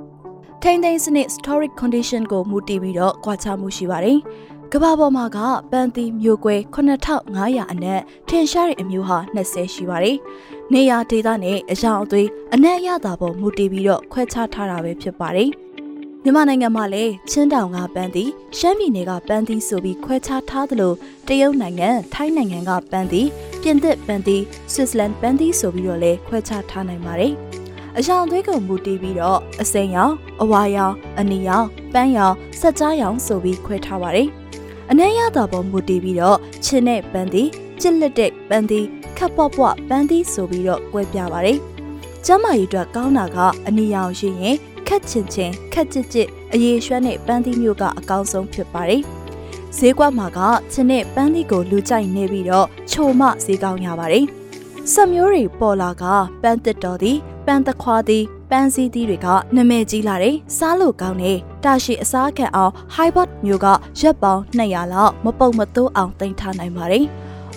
[0.62, 4.18] ။ထိန်းသိမ်းစနစ် storage condition ကိုမူတည်ပြီးတော့ကွာခြားမှုရှိပါတယ်။
[4.72, 5.38] ကမ္ဘာပေါ်မှာက
[5.70, 10.16] ပန်းသီမျိုးကွဲ9500အနက်ထင်ရှားတဲ့အမျိုးဟာ20ရှိပါတယ်။
[10.72, 15.50] နေရာဒေသနဲ့အရာအသွေးအနက်ရတာပေါ်မူတည်ပြီးတော့ခွဲခြားထားတာပဲဖြစ်ပါတယ်။
[16.22, 18.24] မြန်မာနိုင်ငံမှာလည်းချင်းတောင်ကပန်းသီ
[18.58, 20.92] ရှမ်းပြည်နယ်ကပန်းသီဆိုပြီးခွဲခြားထားသလို
[21.28, 23.22] တရုတ်နိုင်ငံထိုင်းနိုင်ငံကပန်းသီ
[23.62, 24.36] ပြင်သစ်ပန်းသီ
[24.72, 27.32] ဆွစ်ဇလန်ပန်းသီဆိုပြီးတော့လည်းခွဲခြားထားနိုင်ပါတယ်။
[27.96, 34.28] အယောင်သွေးကုန်မူတည်ပြီးတော့အစိမ်းရောင်အဝါရောင်အနီရောင်ပန်းရောင်စက်ကြားရောင်ဆိုပြီးခွဲထားပါတယ်။
[34.90, 37.44] အနည်းရတာပေါ်မူတည်ပြီးတော့ချင်းနဲ့ပန်းသီ
[37.80, 38.80] ချစ်လက်တဲ့ပန်းသီ
[39.16, 41.58] ခပ်ပွားပွားပန်းသီဆိုပြီးတော့꿰ပြပါတယ်။
[42.26, 44.56] ကျမကြီးအတွက်ကောင်းတာကအနီရောင်ရှိရင်
[44.88, 49.02] ခက်ချင်ချင်ခက်ကြစ်ကြစ်အရေးရွှဲနဲ့ပန်းသီမျိုးကအကောင်းဆုံးဖြစ်ပါတယ်။
[49.76, 50.38] ဈေးကွက်မှာက
[50.72, 54.26] ချင်းနဲ့ပန်းသီကိုလူကြိုက်နေပြီးတော့ချိုမဈေးကောင်းရပါတယ်။
[54.92, 56.04] စက်မျိုးတွေပေါ်လာက
[56.42, 63.66] ပန်းတစ်တော်သည်ပန်းသခွားသည်ပန်းစည်းသီးတွေကနမဲကြီးလာတယ်စားလို့ကောင်းတယ်တာရှိအစားခံအောင် hybrid မျိုးက
[64.00, 67.04] ရက်ပေါင်း200လောက်မပုတ်မသိုးအောင်တင်ထားနိုင်ပါတယ်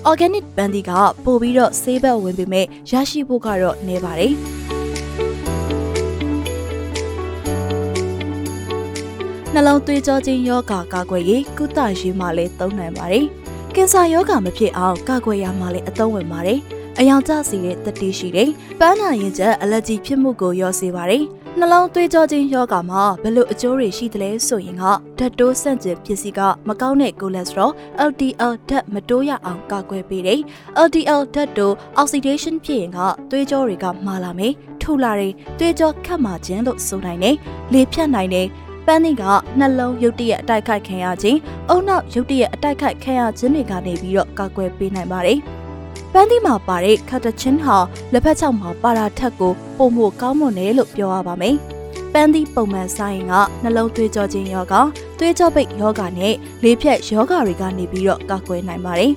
[0.10, 0.92] organic ပန်းသီးက
[1.26, 4.34] ပို့ပြီးတော့ဆေးဘက်ဝင်ပေမဲ့ရရှိဖို့ကတော့နည်းပါတယ်
[9.54, 13.26] နှလုံးသွေးကြောခြင်းယောဂကာကွယ်ရေးကုသရေးမှာလည်းသုံးနိုင်ပါတယ်။
[13.76, 16.60] ကင်ဆာယောဂမဖြစ်အောင်ကာကွယ်ရမှာလည်းအသုံးဝင်ပါတယ်။
[17.00, 21.24] အယောင်ကျစီတဲ့တတိရှိတယ်။ပန်းနာရင်ချက်အလက်ဂျီဖြစ်မှုကိုရောစေပါတယ်။
[21.62, 24.84] နှလုံးသွေးကြောခြင်းယောဂမှာဘယ်လိုအကျိုးတွေရှိသလဲဆိုရင်က
[25.20, 27.72] ဓာတ်တိုးဆန့်ကျင်ပစ္စည်းကမကောင်းတဲ့ကိုလက်စထရော
[28.10, 30.40] LDL ဓာတ်မတိုးရအောင်ကာကွယ်ပေးတယ်။
[30.88, 33.00] LDL ဓာတ်တိုး oxidation ဖြစ်ရင်က
[33.30, 37.36] သွေးကြောတွေကမာလာမယ်။ထူလာတယ်။သွေးကြောခတ်မာခြင်းလို့ဆိုနိုင်တယ်။
[37.74, 38.48] လေဖြတ်နိုင်တယ်။
[38.86, 39.24] ပန်းသီးက
[39.60, 41.40] နှလုံးရုတ်တရက်အတိုက်ခိုက်ခံရခြင်း
[41.70, 45.40] အုံနောက်ရုတ်တရက်အတိုက်ခိုက်ခံရခြင်းတွေကနေပြီးတော့ကာကွယ်ပေးနိုင်ပါတယ်
[46.14, 47.78] ပန်းသီးမှာပါတဲ့ခတ်တချင်းဟာ
[48.14, 51.56] လက်ဖက်ချောက်မှာပါတာထက်ကိုပုံမှုကောင်းမွန်တယ်လို့ပြောရပါမယ်
[52.14, 53.34] ပန်းသီးပုံမှန်ဆိုင်က
[53.64, 54.76] နှလုံးသွေးကြောခြင်းယောဂ
[55.18, 56.34] သွေးကြောပိတ်ယောဂနဲ့
[56.64, 59.14] လေဖြတ်ယောဂတွေကနေပြီးတော့ကာကွယ်နိုင်ပါတယ်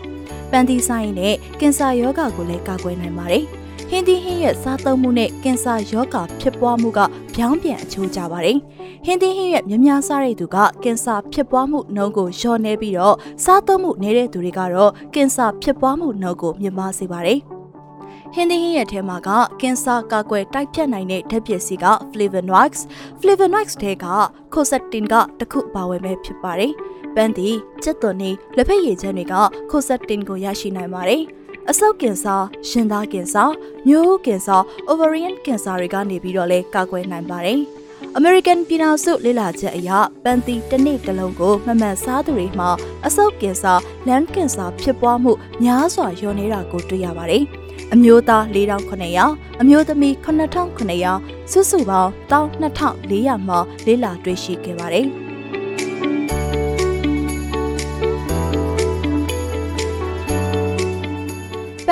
[0.51, 3.45] ပန်းသီးဆိုင်နဲ့ကင်ဆာယောဂကိုလည်းကာကွယ်နိုင်ပါတယ်
[3.93, 7.01] ဟင်းသီးဟင်းရဲ့စားသုံးမှုနဲ့ကင်ဆာယောဂဖြစ်ပွားမှုက
[7.35, 8.59] ပြောင်းပြန်အချိုးကြပါတယ်။
[9.05, 17.39] ဟင်းသီးဟင်းရဲ့မြများစားတဲ့သူကကင်ဆာဖြစ်ပွားမှုနှုန်းကိုလျှော့နေပြီးတော့စားသုံးမှုနေတဲ့သူတွေကတော့ကင်ဆာဖြစ်ပွားမှုနှုန်းကိုမြင့်မားစေပါတယ်။
[18.35, 19.29] ဟင်းသီးဟင်းရဲ့ထဲမှာက
[19.61, 22.81] ကင်ဆာကာကွယ်တိုက်ဖျက်နိုင်တဲ့ဓာတ်ပစ္စည်းက flavonoids
[23.21, 24.07] flavonoids ထဲက
[24.53, 26.73] quercetin ကတစ်ခုပါဝင်ပဲဖြစ်ပါတယ်။
[27.15, 27.49] ပန်းတီ
[27.85, 29.35] စက်သွန်နေလက်ဖက်ရည်ချမ်းတွေက
[29.71, 31.25] quercetin ကိုရရှိနိုင်ပါတယ်။
[31.69, 32.35] အဆုတ်ကင်ဆာ
[32.69, 33.45] ရှင်သားကင်ဆာ
[33.87, 34.57] မျိုးကင်ဆာ
[34.91, 37.61] ovarian ကင်ဆာတွေကနေပြီးတော့လဲကာကွယ်နိုင်ပါတယ်။
[38.19, 39.91] American ပြည်ထောင်စုလေ့လာချက်အရ
[40.25, 42.71] ပန်တီတစ်နေ့တစ်လုံးကိုမမှန်စားသူတွေမှာ
[43.07, 43.73] အဆုတ်ကင်ဆာ
[44.09, 45.33] လမ်းကင်ဆာဖြစ်ပွားမှု
[45.63, 47.43] များစွာလျော့နေတာကိုတွေ့ရပါတယ်။
[47.93, 55.09] အမျိုးသား4900အမျိုးသမီး9900စုစုပေါင်း12400မှာလေ့လာတွေ့ရှိခဲ့ပါတယ်။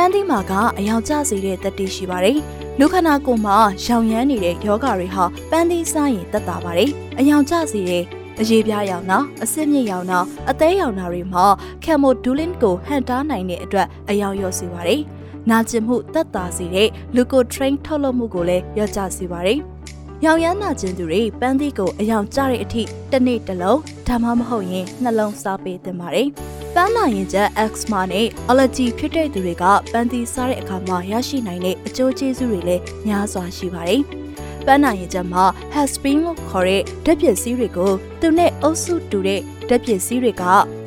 [0.09, 2.39] န်းသီးမှာကအယောင်ကျစေတဲ့တက်တိရှိပါတယ်။
[2.79, 8.05] လူခန္ဓာကိုယ်မှာရောင်ရမ်းနေတဲ့ယောဂတွေဟာပန်းသီးစားရင်တက်တာပါတယ်။အယောင်ကျစေတဲ့
[8.41, 10.19] အရေးပြားရောင်နာအစစ်မြစ်ရောင်နာ
[10.51, 11.45] အသေးရောင်နာတွေမှာ
[11.85, 15.01] ကမ်မိုဒူလင်ကိုဟန်တားနိုင်တဲ့အတွက်အယောင်လျော့စေပါတယ်။
[15.51, 19.59] နာကျင်မှုတက်တာစေတဲ့လူကိုထရိန်ထုတ်လုပ်မှုကိုလည်းလျော့ကျစေပါတယ်။
[20.25, 26.29] ရောင်ရမ်းနာကျင်သူတွေပန်းသီးကိုအယောင်ကျတဲ့အထိတစ်နေ့တစ်လုံးဒါမှမဟုတ်ရင်နှလုံးစားပေးသင့်ပါတယ်။
[26.75, 34.03] ပန်းနာရင်ချက် eczema နဲ့ allergy ဖြစ်တဲ့သူတွေကပန်းသီးစားတဲ့အခါမှာရရှိနိုင်တဲ့အကျိုးကျေးဇူးတွေလည်းများစွာရှိပါတယ်။
[34.67, 35.45] ပန်းနာရင်ချက်မှာ
[35.75, 40.45] haspin လို့ခေါ်တဲ့ဓာတ်ပစ္စည်းတွေကိုသူနဲ့အုပ်စုတူတဲ့ဓာတ်ပစ္စည်းတွေက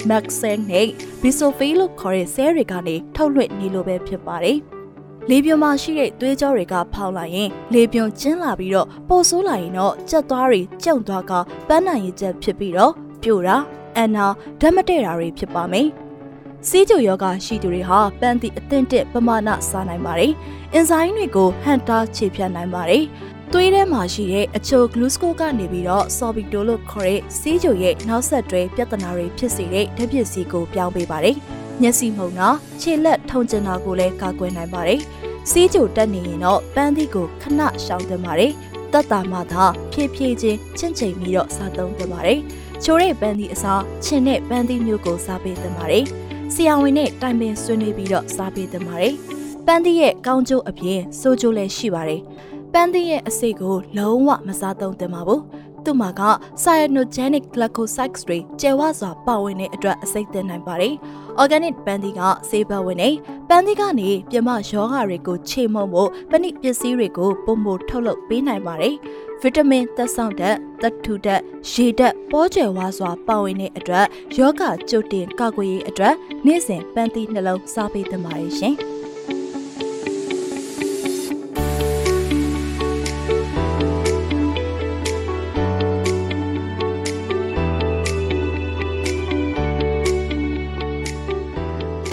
[0.10, 0.88] maxen နဲ့
[1.22, 4.58] bisophil လို့ခေါ်တဲ့ဆဲတွေကနေထုတ်လွှင့်နေလို့ပဲဖြစ်ပါတယ်။
[5.30, 11.32] လေပြွန်မှာရှိတဲ့သွေးကြောတွေကဖောက်လာရင်လေပြွန်ကျင်းလာပြီးတော့ပိုဆိုးလာရင်တော့ကြက်သွားတွေကျုံသွားက
[11.68, 13.58] ပန်းနိုင်ရချက်ဖြစ်ပြီးတော့ပြိုတာ
[13.98, 14.26] အန်နာ
[14.62, 15.88] ဓာတ်မတည့်တာတွေဖြစ်ပါမယ်။
[16.68, 20.32] စီးကျူယောဂရှိသူတွေဟာပန်းသည့်အသင့်တက်ပမာဏစားနိုင်ပါတယ်။
[20.74, 23.04] အင်ဇိုင်းတွေကိုဟန်တာခြေဖြတ်နိုင်ပါတယ်။
[23.52, 31.36] သွေးထဲမှာရှိတဲ့အချိုဂလူးစကိုကနေပြီးတော့ဆော်ဘီတိုလို့ခေါ်တဲ့စီးကျူရဲ့နောက်ဆက်တွဲပြဿနာတွေဖြစ်စေတဲ့ဓာတ်ပစ္စည်းကိုပြောင်းပေးပါတယ်။
[31.82, 32.50] မျက်စိမှုန်တာ
[32.82, 35.00] ခြေလက်ထုံကျင်တာကိုလည်းကာကွယ်နိုင်ပါတယ်။
[35.50, 38.52] စီးကျူတက်နေရင်တော့ပန်းသီးကိုခဏရှောင်သင့်ပါတယ်။
[38.94, 42.40] တက်တာမှသာဖြည်းဖြည်းချင်းချင့်ချိန်ပြီးတော့စားသုံးသင့်ပါတယ်။
[42.86, 46.06] ချိုးတဲ့ပန်းသီးအစားချင်းတဲ့ပန်းသီးမျိုးကိုစားပေးသင့်ပါတယ်။
[46.54, 49.14] ဆရာဝန်နဲ့တိုင်ပင်ဆွေးနွေးပြီးတော့စားပေးသင့်ပါတယ်။
[49.66, 52.22] ပန်းသီးရဲ့ကောင်းကျိုးအပြင်ဆိုးကျိုးလည်းရှိပါတယ်။
[52.74, 55.42] ပန်းသီးရဲ့အစိတ်ကိုလုံးဝမစားသုံးသင့်ပါဘူး။
[55.86, 56.22] သူ့မှာက
[56.64, 60.94] cyanogenic glycosides တွေကျယ်ဝစွာပါဝင်တဲ့အတွက်အစိတ်သင့်နိုင်ပါတယ်။
[61.42, 63.10] organic ပန်းသီးကဆေးဘဝင်နေ
[63.50, 68.96] ပန်းသီးကနေပြမယောဂါတွေကိုခြေမုံဖို့ပဏိပစ္စည်းတွေကိုပုံမထုတ်လုပ်ပေးနိုင်ပါတယ်။
[69.42, 74.06] ဗီတာမင်သက်ဆောင်ဓာတ်သတ္ထုဓာတ်ရေဓာတ်ပေါ်ကျယ်ဝါစွာပါဝင်တဲ့အတွက်
[74.38, 76.16] ယောဂကြိုတင်ကာကွယ်ရေးအတွက်
[76.46, 78.76] နေ့စဉ်ပန်းသီးနှလုံးစားပေးသင့်ပါတယ်ရှင်။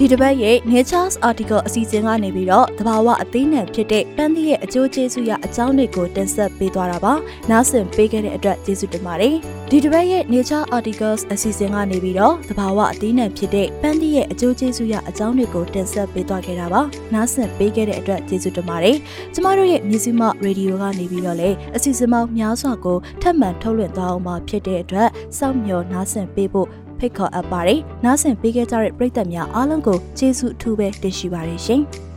[0.01, 7.13] ဒီတစ်ပတ်ရဲ့ Nature's Article အစီအစဉ်ကနေပြီးတော့တဘာဝအသေးနဲ့ဖြစ်တဲ့ပန်းသီးရဲ့အကျိုးကျေးဇူးရအကြောင်းတွေကိုတင်ဆက်ပေးသွားတာပါ။
[7.51, 9.35] နားဆင်ပေးခဲ့တဲ့အတွက်ကျေးဇူးတင်ပါတယ်။
[9.71, 16.83] ဒီတစ်ပတ်ရဲ့ Nature Articles အစီအစဉ်ကနေပြီးတော့တဘာဝအသေးနဲ့ဖြစ်တဲ့ပန်းသီးရဲ့အကျိုးကျေးဇူးရအကြောင်းတွေကိုတင်ဆက်ပေးသွားခဲ့တာပါ။
[17.15, 18.97] နားဆင်ပေးခဲ့တဲ့အတွက်ကျေးဇူးတင်ပါတယ်။
[19.35, 26.69] ကျမတို့ရဲ့မြစီမရေဒီယိုကနေပြီးတော့လည်းအစီအစဉ်ပေါင်းများစွာကိုထပ်မံထုတ်လွှင့်သွားအောင်မှာဖြစ်တဲ့အတွက်စောင့်မျှော်နားဆင်ပေးဖို့
[26.99, 31.83] ဖိတ်ခေါ်အပ်ပါတယ်။နားဆင်ပေးခဲ့ကြတဲ့ပရိသတ်များအားလုံးကိုကျေးဇူးအထူးပဲတင်ရှိပါတယ်ရှင်။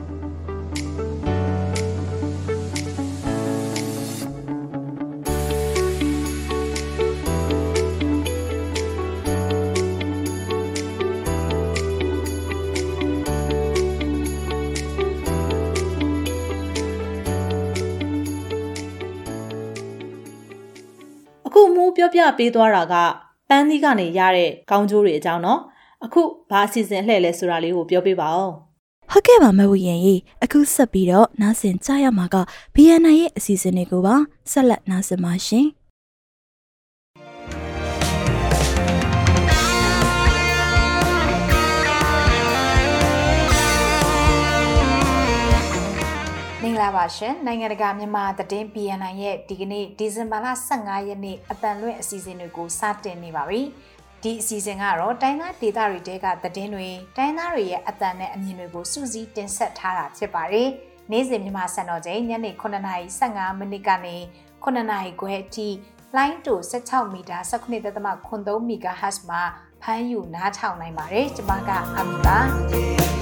[21.45, 22.95] အခုမူးပြောပြပေးသွားတာက
[23.54, 25.60] ပန်းသီးကနေရတဲ့ကောင်းကျိုးတွေအကြောင်းနော်
[26.06, 28.52] အခုဘာအစီအစဉ်လှည့်လဲဆိုတာလေးကိုပြောပြပါဦး
[29.12, 32.36] ဟုတ်ကဲ့ပါမဝရင်ကြီးအခုဆက်ပြီးတော့နားဆင်ကြရမှာက
[32.76, 34.16] BNN ရဲ့အစီအစဉ်တွေကိုပါ
[34.52, 35.66] ဆက်လက်နားဆင်ပါရှင်
[46.82, 53.61] ဂလာပါရှင်နိုင်ငံတကာမြန်မာသတင်း BNN ရဲ့ဒီကနေ့ဒီဇင်ဘာလ15ရက်နေ့အတန်လွင့်အစီအစဉ်တွေကိုစတင်နေပါပြီ
[54.23, 60.69] ဒီအစီအစဉ်ကတော့တိုင်းသားဒေသတွေတဲကသတင်းတွေတိုင်းသားတွေရဲ့အတန်နဲ့အမြင်တွေကိုစူးစီးတင်ဆက်ထားတာဖြစ်ပါတယ်
[61.11, 64.17] နေ့စဉ်မြန်မာစံတော်ချိန်ညနေ9:15မိနစ်ကနေ
[64.63, 65.67] 9:00ခွဲအထိ
[66.15, 69.41] လိုင်းတူ16မီတာ19.3 MHz မှာ
[69.82, 73.20] ဖမ်းယူနားထောင်နိုင်ပါတယ်ကျွန်မကအမီပါ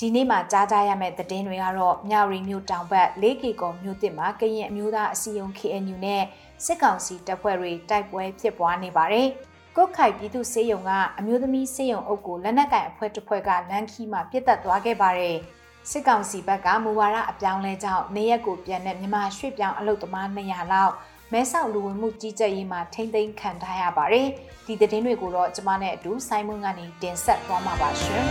[0.00, 6.22] ဒီနေ့မှာကြားကြရမယ့်သတင်းတွေကတော့မြရီမြို့တောင်ဘက်၄ကီကောမြို့တစ်မှာကရင်အမျိုးသားအစည်းအရုံး KNU နဲ့
[6.64, 9.28] စစ်ကောင်စီတပ်ဖွဲ့တွေတိုက်ပွဲဖြစ်ပွားနေပါတယ်။
[9.76, 15.36] ကုတ်ခိုက်ပြည်သူစေယုံကအမျိုးသမီးစေယုံအုပ်ကိုလက်နက်ကင်အဖွဲ့တစ်ဖွဲ့ကလမ်းခီးမှာပြစ်တက်သွားခဲ့ပါတယ်။
[15.90, 20.92] စစ်ကောင်စီဘက်ကမူဝါဒအပြောင်းလဲကြောင့်နေရက်ကိုပြန်တဲ့မြန်မာရွှေ့ပြောင်းအလုပ်သမား200လောက်
[21.32, 24.26] မဲဆောက်လူဝင်မှုကြီးကြပ်ရေးမှာထိမ့်သိမ်းခံထားရပါတယ်။
[24.66, 28.24] ဒီသတင်းတွေကိုတော့ကျမနဲ့အတူဆိုင်းမွန်းကနေတင်ဆက်သွားမှာပါရှင်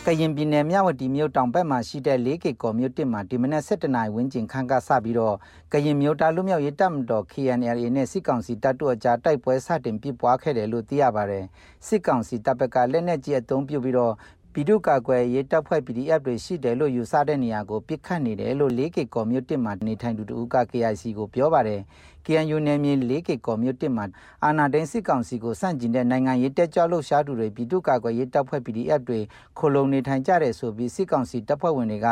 [0.08, 5.36] ကရင်ပြည်နယ်မြဝတီမြို့တောင်ဘက်မှာရှိတဲ့၄ကီကောမြို့တစ်မှာဒီမနက်7:00နာရီဝန်းကျင်ခန့်ကစပြီးတော့
[5.72, 11.44] ကရင်မြို့တာလူမျိုးရေးတပ်မတော် KNLA နဲ့စစ်ကောင်စီတပ်တို့အကြားတိုက်ပွဲစတင်ပြပွားခဲ့တယ်လို့သိရပါတယ်။
[11.86, 14.14] စစ်ကောင်စီတပ်ဘက်ကလက်နက်ကြီးအုံပြုပြီးတော့
[14.52, 21.80] ပြည်သူ့ကာကွယ်ရေးတပ်ဖွဲ့ PDF တွေရှိတယ်လို့ယူဆတဲ့နေရာကိုပစ်ခတ်နေတယ်လို့ 4K ကော်မြို့တစ်မှာနေထိုင်သူတူက KIC ကိုပြောပါတယ်။
[22.26, 24.04] KNU နယ်မြေ 4K ကော်မြို့တစ်မှာ
[24.44, 29.20] အာနာဒိန်စစ်ကောင်စီကိုစန့်ကျင်တဲ့နိုင်ငံရေးတက်ကြွလှုပ်ရှားသူတွေပြည်သူ့ကာကွယ်ရေးတပ်ဖွဲ့ PDF တွေ
[29.58, 32.08] ခိုလုံနေထိုင်ကြတယ်ဆိုပြီးစစ်ကောင်စီတပ်ဖွဲ့ဝင်တွေက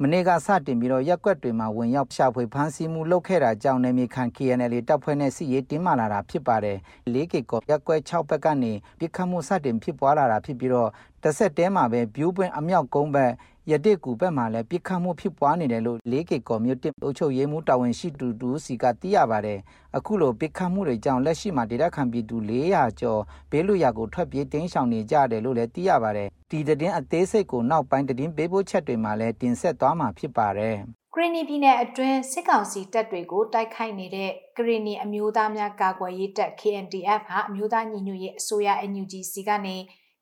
[0.00, 6.78] မနေ့ကစတင်ပြီးတော့ရက်ွက်တွေမှာဝင်ရောက်ရှာဖွေဖမ်းဆီးမှုလုပ်ခဲ့တာကြောင့်နယ်မြေခံ KNL တပ်ဖွဲ့နဲ့စစ်ရေးတင်းမာလာတာဖြစ်ပါတယ်။
[7.12, 10.90] 4K ကော်ရက်ွက်6ဘက်ကနေပြစ်ခတ်မှုစတင်ဖြစ်ပွားလာတာဖြစ်ပြီးတော့
[11.22, 13.32] တစ်ဆက်တည်းမှာပဲဗျူးပွင့်အမြောက်ကုန်းဘက်
[13.70, 19.58] ရတိကူဘက်မှာလည်းပြစ်ခတ်မှုဖြစ်ပွားနေတယ်လို့ 4K ကော်မြို့တစ်အုပ်ချုပ်ရေးမှူးတာဝန်ရှိသူတူစီကသိရပါတယ်။
[19.96, 30.76] အခုလိုပြစ်ခတ်မှုတွေကြောင့်လက်ရှိမှာဒေသခံပြည်သူ400ကျော်ဘေးလွရာကိုထွက်ပြေးတင်းရှောင်နေကြတယ်လို့လည်းသိရပါတယ်။ဒီသတင်းအသေးစိတ်ကိုနောက်ပိုင်းသတင်းပေးပို့ချက်တွေမှာလည်းတင်ဆက်သွားမှာဖြစ်ပါတယ်။
[31.14, 39.76] ဂရီနီပြည်နယ်အတွင်းစစ်ကောင်စီတပ်တွေကိုတိုက်ခိုက်နေတဲ့ဂရီနီအမျိုးသားများကာကွယ်ရေးတပ် KNDF ဟာအမျိုးသားညီညွတ်ရေးအစိုးရ NUG စီကနေ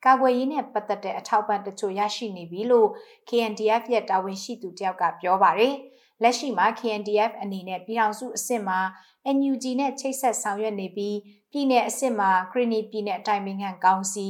[0.05, 2.89] ကာကွယ်ရေးနဲ့ပတ်သက်တဲ့အထောက်ပံ့တချို့ရရှိနေပြီလို့
[3.29, 5.75] KNDF ရဲ့တာဝန်ရှိသူတယောက်ကပြောပါတယ်။
[6.23, 8.81] လက်ရှိမှာ KNDF အနေနဲ့ပြည်ထောင်စုအဆင့်မှာ
[9.37, 11.17] NUG နဲ့ချိတ်ဆက်ဆောင်ရွက်နေပြီး
[11.53, 14.27] ပြည်내အဆင့်မှာခရီနီပြည်내အတိုင်းပင်ခံကောင်စီ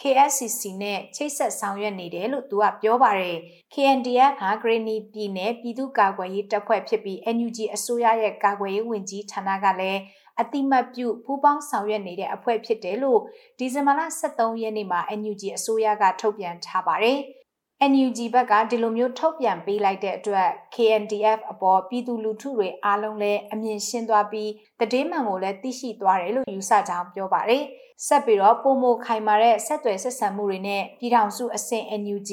[0.00, 3.36] KSCC နဲ့ချိတ်ဆက်ဆောင်ရွက်နေတယ်လို့သူကပြောပါတယ်။
[3.72, 10.00] KNDF ဟာဂရနီပြည်နယ်ပြည်သူ့ကာကွယ်ရေးတပ်ဖွဲ့ဖြစ်ပြီး NUG အစိုးရရဲ့ကာကွယ်ရေးဝန်ကြီးဌာနကလည်း
[10.40, 13.20] အတိမတ်ပြုပူးပေါင်းဆောင်ရွက်နေတဲ့အဖွဲ့ဖြစ်တယ်လို့
[13.58, 17.18] ဒီဇင်ဘာလ23ရက်နေ့မှာ NUG အစိုးရကထုတ်ပြန်ထားပါတယ်။
[17.92, 24.50] NUG ဘက်ကဒီလိုမျိုးထုတ်ပြန်ပေးလိုက်တဲ့အတွက် KNDF အပေါ်ပြည်သူလူထုတွေအားလုံးလည်းအမြင်ရှင်းသွားပြီး
[24.92, 27.62] တည်င်းမှန်ကိုလည်းသိရှိသွားတယ်လို့ယူဆကြောင်းပြောပါတယ်။
[28.06, 32.30] ဆက်ပြီးတော့ပုံမခိုင်မာတဲ့ဆက်သွယ်ဆက်ဆံမှုတွေနဲ့ပြည်ထောင်စုအဆင့် NUG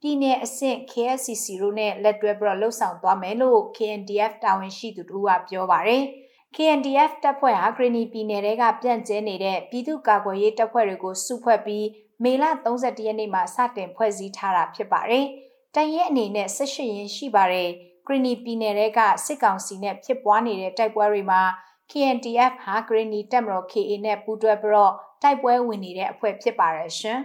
[0.00, 6.02] ပြည်내အဆင့် KSCC တို့နဲ့လက်တွဲပြီးတော့လှုပ်ဆောင်သွားမယ်လို့ KNDF တာဝန်ရှိသူတို့ကပြောပါတယ်။
[6.56, 11.86] KNDF တပ်ဖွဲ့ဟာဂရနီပြည်နယ်ကပြန့်ကျဲနေတဲ့ပြည်သူ့ကာကွယ်ရေးတပ်ဖွဲ့တွေကိုစုဖွဲ့ပြီး
[12.24, 15.24] မေလ31ရက်နေ့မှာစတင်ဖွဲ့စည်းထားတာဖြစ်ပါတယ်။
[15.74, 17.70] တန်ရဲအနေနဲ့18ရင်ရှိပါတယ်။
[18.06, 21.42] ဂရနီပြည်နယ်ကစစ်ကောင်စီနဲ့ဖြစ်ပွားနေတဲ့တိုက်ပွဲတွေမှာ
[21.90, 24.92] KNDF ဟာဂရနီတပ်မတော် KA နဲ့ပူးတွဲပြီးတော့
[25.22, 27.18] တိုက်ပွဲဝင်နေတဲ့အဖွဲ့ဖြစ်ပါတယ်ရှင်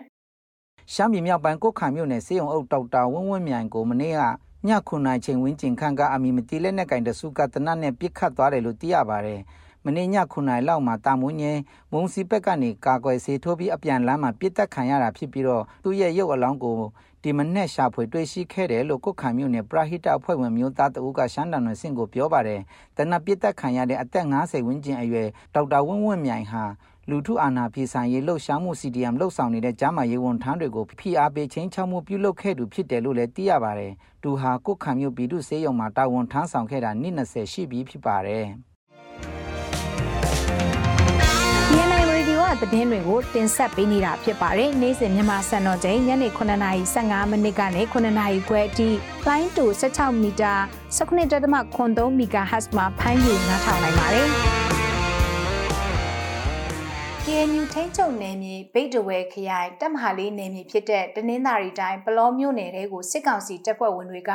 [0.93, 4.21] ။ရှမ်းပြည်မြောက်ပိုင်းကုတ်ခိုင်မြို့နယ်စေယုံအုပ်ဒေါက်တာဝင်းဝင်းမြိုင်ကိုမနေ့က
[4.67, 9.39] ညခုနိုင်ချိန်ဝင်းကျင်ခန့်ကအမီမတိလက်နဲ့ကင်တစုကတနတ်နဲ့ပြစ်ခတ်သွားတယ်လို့သိရပါတယ်။
[9.85, 11.59] မနေ့ညခုနိုင်လောက်မှာတာမွင်းငယ်
[11.91, 16.79] မုံစီဘက်ကနေကာကွယ်ဆေးထိုးပြီးအပြန်လမ်းမှာပြစ်တက်ခံရတာဖြစ်ပြီးတော့သူ့ရဲ့ရုပ်အလောင်းကို
[17.23, 22.61] ဒီမနေ့ရှာဖွေတွေ့ရှိခဲ့တယ်လို့ကုတ်ခိုင်မြို့နယ်ပရဟိတအဖွဲ့ဝင်မျိုးသားတဦးကရှမ်းတန်နယ်စင်ကိုပြောပါတယ်။
[22.97, 26.63] တနပြစ်တက်ခံရတဲ့အသက်50ဝန်းကျင်အရွယ်ဒေါက်တာဝင်းဝင်းမြိုင်ဟာ
[27.09, 33.91] လူထုအာဏာပြေဆိုင်ရေးလှုပ်ရှားမှု CDM လှုပ်ဆောင်နေတဲ့ကျမ်းမာရေးဝန်ထမ်းတွေကိုဖိအားပေးချင်းချောက်မှုပြုလုပ်ခဲ့သူဖြစ်တယ်လို့လည်းသိရပါတယ်။
[34.23, 38.45] သူဟာကုတ်ခံမြို့ပြည်သူ့စေယုံမှာတာဝန်ထမ်းဆောင်ခဲ့တာနှစ်20ရှိပြီဖြစ်ပါတယ်။
[41.71, 48.89] DNA Radio ကသတင်းတွေကိုတင်ဆက်ပေးနေတာဖြစ်ပါတယ်။နေ့စဉ်မြန်မာစံတော်ချိန်ညနေ9:15မိနစ်ကနေ9:00ခွဲအထိ
[49.27, 50.53] line to 16မီတာ
[50.97, 54.29] 19.3 MHz မှာဖမ်းယူနားထောင်နိုင်ပါတယ်။
[57.35, 64.31] KNU ထိန်းချုပ်နယ်မြေဗိတ်တဝဲခရိုင်တပ်မဟာလေးနယ်မြေဖြစ်တဲ့တနင်္သာရီတိုင်းပလောမြို့နယ်တဲကိုစစ်ကောင်စီတပ်ဖွဲ့ဝင်တွေက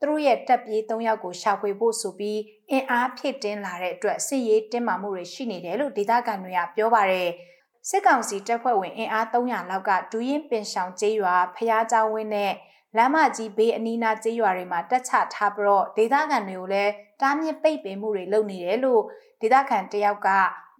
[0.00, 2.40] သူတို့ရဲ့တပ်ပြေး၃ယောက်ကိုရှာဖွေဖို့ဆိုပြီး
[2.70, 7.28] အင်အားဖြည့်တင်းလာတဲ့အတွက်စစ်ရေးတင်းမာမှုတွေရှိနေတယ်လို့ဒေသခံတွေကပြောပါတယ်။
[7.88, 12.52] စစ်ကောင်စီတပ်ဖွဲ့ဝင်အင်အား300လောက်ကဒူးရင်ပင်ဆောင်ကျေးရွာဖျားချောင်းဝင်းနဲ့
[12.96, 19.02] လမ်းမကြီးဘေးအနီးနားကျေးရွာတွေမှာတက်ချထားပြီးတော့ဒေသခံတွေကိုလည်းတားမြစ်ပိတ်ပင်မှုတွေလုပ်နေတယ်လို့
[19.40, 20.30] ဒေသခံတယောက်က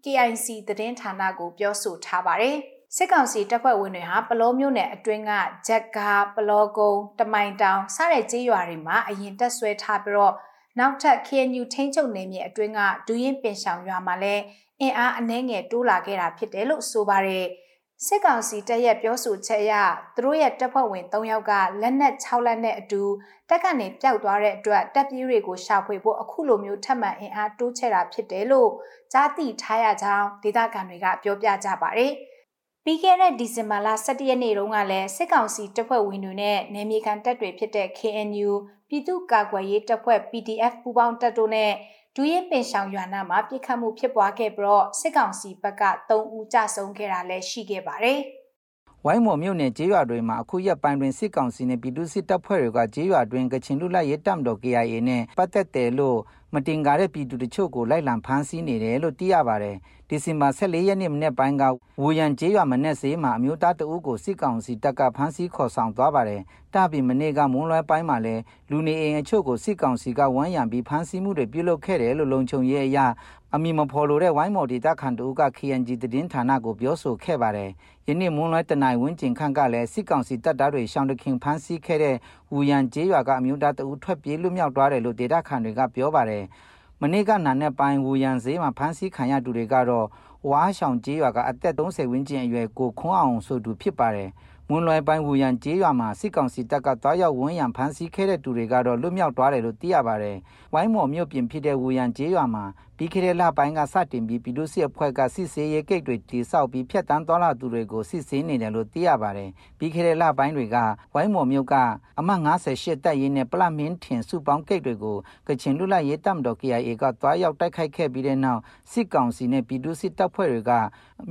[0.05, 2.57] KIC သတင်းဌာနကိုပြောဆိုထားပါတယ်။
[2.97, 5.33] စစ်ကောင်စီတပ်ဖွဲ့ဝင်တွေဟာပလောမျိုးနယ်အတွင်းက
[5.67, 10.35] ဂျက်ကာပလောကုန်းတမိုင်တောင်စတဲ့ကျေးရွာတွေမှာအရင်တက်ဆွဲထားပြီးတော့
[10.79, 14.43] နောက်ထပ် KNU ထိန်းချုပ်နယ်မြေအတွင်းကဒူရင်ပင်ဆောင်ရွာမှာလည်း
[14.81, 17.47] အင်အားအနှဲငယ်တိုးလာခဲ့တာဖြစ်တယ်လို့ဆိုပါတယ်။
[18.07, 19.75] စစ်ကောင်စီတပ်ရဲ့ပြောဆိုချက်အရ
[20.17, 23.03] သူတို့ရဲ့တပ်ဖွဲ့ဝင်3ယောက်ကလက်နက်6လက်နဲ့အတူ
[23.49, 28.71] တက်ကနေပျောက်သွားတဲ့အတွက်တပ်ပြေးတွေကိုရှာဖွေဖို့အခုလိုမျိုးထပ်မံအင်အားတိုးချဲ့တာဖြစ်တယ်လို့
[29.13, 32.13] ကြားသိထားရကြောင်းဒေသခံတွေကပြောပြကြပါတယ်။
[32.85, 38.51] ပြီးခဲ့တဲ့ဒီဇင်ဘာလ17ရက်နေ့တုန်းကလည်းစစ်ကောင်စီတပ်ဖွဲ့ဝင်တွေနဲ့နယ်မြေခံတပ်တွေဖြစ်တဲ့ KNU
[38.89, 41.73] ပြည်သူ့ကာကွယ်ရေးတပ်ဖွဲ့ PDF ပူးပေါင်းတပ်တို့နဲ့
[42.17, 48.21] ဒူရင်ပင်ဆောင်ရွာနာမှာပြစ်ခတ်မှုဖြစ်ပွားခဲ့ပြီးတော့စစ်ကောင်စီဘက်က3ဦးကြဆုံးခဲ့တာလည်းရှိခဲ့ပါတယ်။
[49.05, 56.19] ဝိုင်းမော်မြို့နယ်ကျေးရွာတွေမှာအခုရက်ပိုင်းတွင်စစ်ကောင်စီနဲ့ပြည်သူ့စစ်တပ်ဖွဲ့တွေကကျေးရွာတွင်ကချင်လူလိုက်ရဲတပ်မတော် KIA နဲ့ပတ်သက်တယ်လို့
[56.55, 59.77] မတင်ကားတဲ့ပြည်သူတချို့ကိုလိုက်လံဖမ်းဆီးနေတယ်လို့သိရပါတယ်။
[60.09, 61.63] ဒီဇင်ဘာ14ရက်နေ့မနေ့ပိုင်းက
[62.01, 66.41] ဝူရန်ကျေးရွာမနေ့စေးမှာအမျိုးသားတအုပ်ကိုစစ်ကောင်စီတပ်ကဖမ်းဆီးခေါ်ဆောင်သွားပါတယ်။
[66.75, 73.07] တပြီးမနေ့ကမွန်းလွဲပိုင်းမှာလည်းလူနေအိမ်အချို့ကိုစစ်ကောင်စီကဝမ်းရံပြီးဖမ်းဆီးမှုတွေပြုလုပ်ခဲ့တယ်လို့လုံခြုံရေးအရာ
[73.55, 77.71] အမီမဖော်လို့တဲ့ဝိုင်းမော်ဒေတာခန်တူက KNG သတင်းဌာနကိုပြောဆိုခဲ့ပါတယ်။
[78.09, 82.17] ယနေ့မွန်းလွဲတနိုင်ဝင်းကျင်ခန့်ကလည်းစစ်ကောင်စီတပ်သားတွေရှောင်းတခင်ဖမ်းဆီးခဲ့တဲ့
[82.53, 86.45] ဝူရန်ကျေးရွာကအမျိုးသားတအုပ်ထွက်ပြေးလွတ်မြောက်သွားတယ်လို့ဒေတာခန်တွေကပြောပါတယ်။
[87.01, 90.07] မနေ့ကနာနဲ့ပိုင်းဝူရန်ဈေးမှာဖမ်းဆီးခံရသူတွေကတော့
[90.51, 94.31] ဝါရှောင်ကျေးရွာကအသက်30ဝန်းကျင်အရွယ်ကိုခွန်းအောင်ဆိုသူဖြစ်ပါတယ်။
[94.69, 100.37] မွန်လွယ်ပိုင်းဝူရန်ကျေးရွာမှာစစ်ကောင်စီတပ်ကတွားရောက်ဝန်းရံဖမ်းဆီးခဲ့တဲ့သူတွေကတော့လွတ်မြောက်သွားတယ်လို့သိရပါတယ်။
[100.75, 102.65] ဝိုင်းမော်မြို့ပြင်ဖြစ်တဲ့ဝူရန်ကျေးရွာမှာ
[102.97, 110.77] ပြီးခဲ့တဲ့လပိုင်းကစတင်ပြီးပြည်သူ့စစ်အဖွဲ့ကစစ်ဆေးရေးဂိတ်တွေတိစောက်ပြီးဖျက်တမ်းသွားလာသူတွေကိုစစ်ဆေးနေတယ်လို့သိရပါတယ်။ပြီးခဲ့တဲ့လပိုင်းတွေက
[111.15, 111.75] ဝိုင်းမော်မြို့က
[112.19, 115.17] အမှတ်58တပ်ရင်းနဲ့ပလမင်းထင်စုပေါင်းဂိတ်တွေကို
[115.47, 118.61] ကချင်လူလိုက်ရေးတပ်မတော် KIA ကတွားရောက်တိုက်ခိုက်ခဲ့ပြီးတဲ့နောက်
[118.93, 120.73] စစ်ကောင်စီနဲ့ပြည်သူ့စစ်တပ်ဖွဲ့တွေက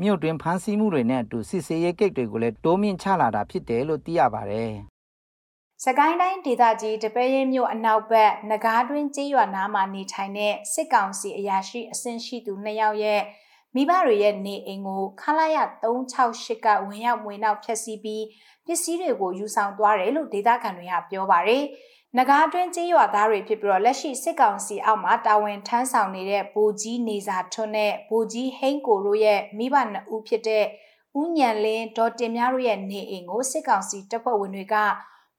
[0.02, 4.74] မြို့တွင်ဖမ်းဆီးမှုတွေနဲ့အတူစစ်ဆေးရေးဂိတ်တွေကိုလည်းတိုးမြင့်ချလာတာဖြစ်တယ်လို့သိရပါတယ်။
[5.86, 13.22] စကိုင်းတိုင်းဒေသကြီးတပဲရင်မြို့အနောက်ဘက်နဂါးတွင်ကျေးရွာနားမှာနေထိုင်တဲ့စစ်ကောင်စီအရာရှိအဆင့်ရှိသူနှစ်ယောက်ရဲ့
[13.76, 18.26] မိဘတွေရဲ့နေအိမ်ကိုခလာရ368ကဝင်ရောက်ဝင်နောက်ဖျက်ဆီးပြီး
[18.66, 21.64] ပစ္စည်းတွေကိုယူဆောင်သွားတယ်လို့ဒေသခံတွေကပြောပါတယ်။
[22.18, 30.66] နဂါးတွင်ကျေးရွာသားတွေဖြစ်ပြီးတော့လက်ရှိစစ်ကောင်စီအောက်မှာတာဝန်ထမ်းဆောင်နေတဲ့ဘူကြီးနေစာထွန်းနဲ့ဘူကြီးဟိန်းကိုတို့ရဲ့မိဘနှစ်ဦးဖြစ်တဲ့
[31.20, 34.78] ဦးညံလင်းဒေါ်တင်များတို့ရဲ့နေအိမ်ကိုစစ်ကောင်စီတပ်ဖွဲ့ဝင်တွေက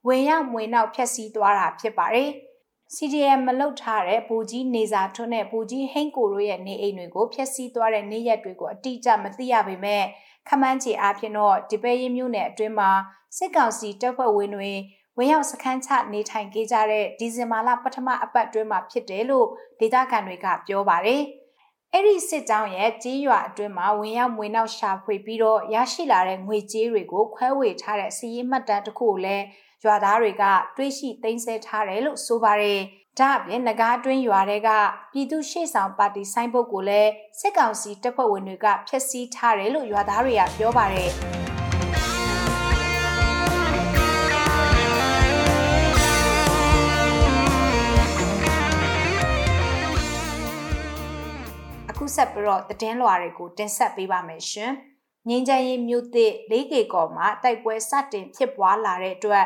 [0.06, 2.30] ဝင်ရောက်မွေနောက်ဖျက်ဆီးသွားတာဖြစ်ပါတယ်။
[2.94, 10.02] CDM မလုတ်ထားတဲ့ဘူကြီးနေစာထွန်းနဲ့ဘူကြီးဟိန်းကိုတို့ရဲ့နေအိမ်တွေကိုဖျက်ဆီးသွားတဲ့နေရက်တွေကိုအတိအကျမသိရပေမဲ့
[10.48, 12.90] ခမန်းချေအားဖြင့်တော့ဒီပဲရင်မြို့နယ်အတွင်းမှာ
[13.36, 14.72] စစ်ကောင်စီတပ်ဖွဲ့ဝင်တွေ
[15.18, 19.46] ဝင်ရောက်စခန်းချနေထိုင်ခဲ့ကြတဲ့ဒီဇင်ဘာလပထမအပတ်အတွင်းမှာဖြစ်တယ်လို့
[19.80, 21.22] ဒေသခံတွေကပြောပါတယ်။
[21.92, 29.44] အဲ့ဒီစစ်ကြောင်းရဲ့ကြီးရွာအတွင်းမှာဝင်ရောက်မွေနောက်ရှာဖွေပြီးတော့ရရှိလာတဲ့ငွေကြေးတွေကိုခွဲဝေထားတဲ့စီးရင်မှတ်တမ်းတစ်ခုကိုလည်း
[29.84, 30.44] ရွာသားတွေက
[30.76, 32.80] တွေးရှိသိမ်းဆည်းထားတယ်လို့ဆိုပါတယ်။
[33.18, 34.70] ဒါအပြင်ငကားတွင်းရွာတွေက
[35.12, 37.10] ပြည်သူရှေ့ဆောင်ပါတီဆိုင်ဘုတ်ကိုလည်း
[37.40, 41.10] စစ်ကောင်စီတပ်ဖွဲ့ဝင်တွေကဖျက်ဆီးထားတယ်လို့ရွာသားတွေကပြောပါတယ်။
[51.98, 54.72] ခုဆက်ပြီးတော့တည်င်းလွှာတွေကိုတင်ဆက်ပေးပါမယ်ရှင်။
[55.28, 59.44] ငင်းချမ်းရေးမြို့သစ် 4K ကော်မှာတိုက်ပွဲစတင်ဖြစ်ပွားလာတဲ့အတွက်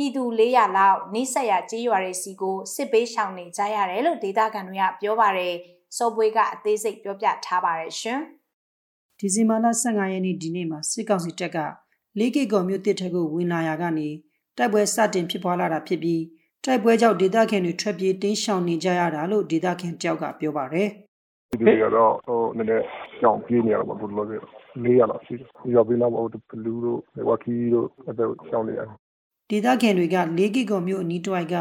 [0.00, 5.54] ပြည်သူ400လောက်နှိစက်ရကြေးရွာတွေစီကိုစစ်ပေးရှောင်နေကြရတယ်လို့ဒေသခံတွေကပြောပါတယ်။
[5.96, 8.20] စောပွေးကအသေးစိတ်ပြောပြထားပါတယ်ရှင်။
[9.18, 11.58] ဒီဇင်ဘာလ15ရက်နေ့ဒီနေ့မှာစစ်ကောင်စီတပ်က
[12.18, 14.08] 4K ကော်မြို့သစ်ထက်ကိုဝင်လာရာကနေ
[14.56, 16.22] တိုက်ပွဲစတင်ဖြစ်ပွားလာတာဖြစ်ပြီး
[16.64, 20.88] တိုက်ပွဲကြောင့်ဒေသခံတွေထွက်ပြေးတင်းရှောင်နေကြရတာလို့ဒေသခံတယောက်ကပြောပါတယ်။
[21.50, 22.84] ဒီတွေကတော့ဟိုနည်းနည်း
[23.20, 24.40] ကြောင်ပြေးနေရတော့ဘုလိုလို
[24.84, 28.98] လေးရတော့ရှိတယ်။ရောက်ပြီးနောက်ဟိုဘလူးတို့ဝါကီတို့အဲ့ဒါရှောင်းနေရတယ်။
[29.50, 31.56] ဒေသခံတွေက၄ကီကောမြို့အနီးတစ်ဝိုက်က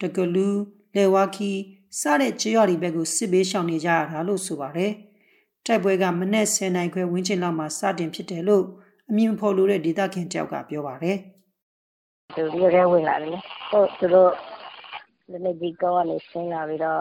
[0.00, 0.58] တကလူး
[0.96, 1.50] လေဝါကီ
[2.00, 4.92] စတဲ့ကျေးရွာတွေဘက်ကိုစစ်ဘေးရှောင်နေကြရတာလို့ဆိုပါတယ်။
[5.66, 8.64] တိုက်ပွဲကမနက်10နိုင်ခွဲဝင်းချင်လောက်မှာစတင်ဖြစ်တယ်လို့
[9.10, 11.16] အမြင်ဖော်လို့တဲ့ဒေသခံတယောက်ကပြောပါတယ်။
[12.36, 13.36] သူတို့ရဲဝင်လာတယ်။
[13.70, 14.30] ဟုတ်သူတို့
[15.30, 17.00] လည်းဒီကောကနေဆင်းလာပြီးတော့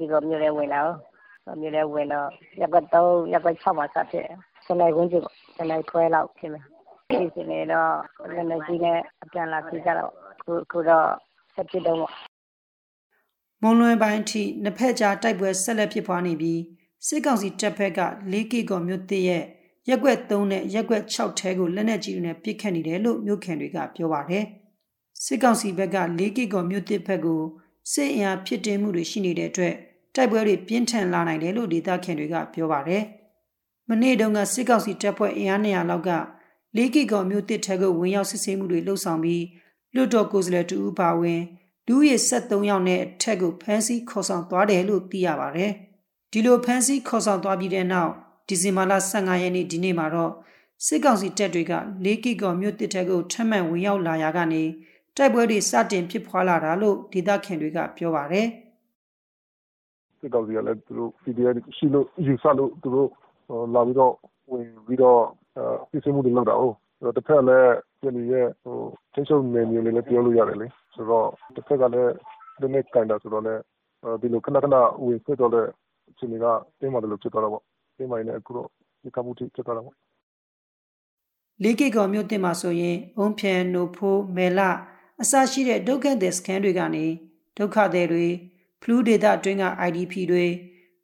[0.00, 2.28] ဒီကောမြို့ရဲဝင်လာတော့မြို့ထဲဝင်တော့
[2.60, 2.96] ရပ်ကွက်၃
[3.32, 4.36] ရပ်ကွက်၆မှာစဖြစ်တယ်။
[4.66, 6.64] ၁၀နာရီဝန်းကျင်ပေါ့။၁၀နာရီခွဲလောက်ဖြစ်မယ်။
[7.10, 7.92] ဖြစ်စဉ်တွေတော့
[8.34, 10.14] လက်နက်ကြီးနဲ့ အပြန်အလှန်ပစ်ကြတာပေါ့။
[10.64, 11.08] အခုတော့
[11.54, 12.12] ဆက်ဖြစ်တုန်းပေါ့။
[13.62, 16.60] မွန်းလွဲပိုင်းအထိ နှစ်ဘက်ကြား တိုက်ပွဲဆက်လက်ဖြစ်ပွားနေပြီး
[17.06, 18.00] စစ်ကောင်စီတပ်ဘက်က
[18.32, 19.44] ၄ကီကောမြို့သစ်ရဲ့
[19.88, 24.44] ရက်ွက်3နဲ့ရက်ွက်6ထဲကို လက်နက်ကြီးတွေနဲ့ ပစ်ခတ်နေတယ်လို့ မြို့ခံတွေက ပြောပါတယ်။
[25.24, 27.42] စစ်ကောင်စီဘက်က၄ကီကောမြို့သစ်ဘက်ကို
[27.92, 29.74] စစ်အင်အားဖြစ်တင်မှုတွေ ရှိနေတဲ့အတွက်
[30.14, 33.04] တိုက်ပွဲတွေ ပြင်းထန်လာနိုင်တယ်လို့ ဒေသခံတွေက ပြောပါတယ်
[33.88, 36.10] မနေ့တုန်းက စစ်ကောင်စီတပ်ဖွဲ့ အင်အား200လောက်က
[36.76, 39.44] လေးကီကောမြို့တစ်ထက်ကိုဝင်ရောက်စစ်ဆေးမှုတွေလှုပ်ဆောင်ပြီး
[39.94, 41.40] လွတ်တော်ကိုယ်စားလှယ်တူဦးပါဝင်
[41.86, 45.72] လူရည်73ယောက်နဲ့အထက်ကိုဖမ်းဆီးခေါ်ဆောင်သွားတယ်လို့သိရပါတယ်။
[46.32, 48.12] ဒီလိုဖမ်းဆီးခေါ်ဆောင်သွားပြီးတဲ့နောက်
[48.48, 50.32] ဒီဇင်ဘာလ15ရက်နေ့ဒီနေ့မှာတော့
[50.86, 51.72] စစ်ကောင်စီတပ်တွေက
[52.04, 54.62] လေးကီကောမြို့တစ်ထက်ကိုထပ်မံဝင်ရောက်လာရာကနေ
[55.16, 58.46] တိုက်ပွဲတွေစတင်ဖြစ်ပွားလာတာလို့ဒေသခံတွေကပြောပါတယ်။
[60.18, 63.08] စစ်ကောင်စီကလည်းသူတို့ CDR ရှိလို့ယူဆလို့သူတို့
[63.74, 64.12] လာပြီးတော့
[64.50, 65.20] ဝင်ပြီးတော့
[65.90, 68.76] ပြည်စမှုတွေလုပ်တာဟုတ်တစ်ဖက်လည်းပြည်နယ်ရဲ့ဟို
[69.12, 72.12] ထိချုပ်နယ်မြေလေးလည်း ပြောလို့ရတယ်လေ ဆိုတော့တစ်ဖက်ကလည်း
[72.60, 73.60] ဒီနေ့ကန်တာဆိုတော့လည်း
[74.20, 75.68] ဒီလို ခဏခဏ ဝင်ဖြစ်တော့လည်း
[76.10, 76.46] အချိန်က
[76.80, 77.62] တင်းမာတယ်လို့ဖြစ်သွားတာပေါ့
[77.96, 78.68] တင်းမာနေအခုတော့
[79.02, 79.94] ဒီကမှုတိဖြစ်သွားတာပေါ့
[81.62, 84.70] လေးကီကောမြို့တင်မှာဆိုရင် အုံးဖြန် နိုဖိုးမဲလာ
[85.22, 87.06] အစရှိတဲ့ ဒုက္ခသည်စခန်းတွေကနေ
[87.58, 88.26] ဒုက္ခသည်တွေ
[88.82, 90.46] ဖလူးဒေတာတွင်းက IDP တွေ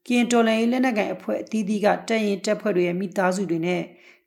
[0.09, 3.83] ကင်တော်လိုင်းလက်နက်ကိုင်အဖွဲ့အသီးသီးက တပ်ရင်တပ်ဖွဲ့တွေရဲ့ မိသားစုတွေနဲ့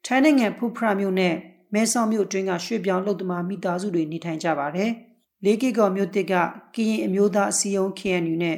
[0.06, 1.36] ထိုင်းနိုင်ငံဖူဖရာမြို့နဲ့
[1.74, 4.92] မဲဆောက်မြို့တွင်းကရွှေပြောင်းလုံသမားမိသားစုတွေနေထိုင်ကြပါတယ်။
[5.46, 6.34] လေးကီကော်မြို့တစ်က
[6.76, 8.58] ကရင်အမျိုးသားအစည်းအရုံး KNU နဲ့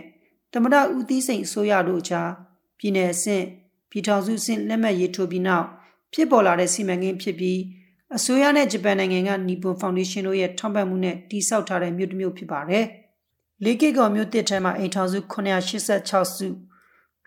[0.53, 2.29] တမရဦးသီးစိန်အစိုးရတို့ကြား
[2.79, 3.45] ပြည်내အဆင့်
[3.89, 5.67] ပြည်ထောင်စုအဆင့်လက်မှတ်ရေးထိုးပြီးနောက်
[6.13, 7.59] ဖြစ်ပေါ်လာတဲ့စီမံကိန်းဖြစ်ပြီး
[8.15, 12.85] အစိုးရနဲ့ဂျပန်နိုင်ငံကနီပွန်ဖောင်ဒေးရှင်းတို့ရဲ့ထောက်ပံ့မှုနဲ့တည်ဆောက်ထားတဲ့မြို့တစ်မြို့ဖြစ်ပါတယ်။
[13.63, 16.47] လေးကီကော်မြို့တစ်ထဲမှာအိမ်ထောင်စု986စု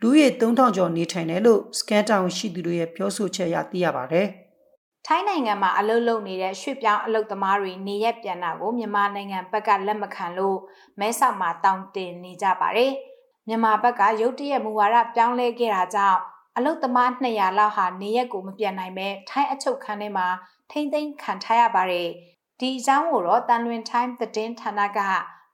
[0.03, 4.29] လူရေ3000ကျော်နေထိုင်တယ်လို့စကန်တောင်ရှိသူတွေရဲ့ပြောဆိုချက်အရသိရပါတယ်။
[5.07, 10.59] ထိုင်းနိုင်ငံမှာအလုပ်လုပ်နေတဲ့ရွှေ့ပြောင်းအလုပ်သမားတွေနေရက်ပြန်တာကိုမြန်မာနိုင်ငံဘက်ကလက်မခံလို့
[11.01, 12.93] မဲဆောက်မှာတောင်းတင်နေကြပါတယ်။
[13.49, 16.21] မြန်မာဘက်ကရုတ်တရက်မူဝါဒပြောင်းလဲခဲ့တာကြောင့်
[16.57, 20.27] အလုတ်သမား200လောက်ဟာနေရက်ကိုမပြန်နိုင်ပဲထိုင်းအချုပ်ခန်းထဲမှာ
[20.71, 22.09] ထိမ့်သိမ်းခံထားရပါတယ်။
[22.61, 24.99] ဒီအကြောင်းကိုတော့တန်လွင်ထိုင်းသတင်းဌာနက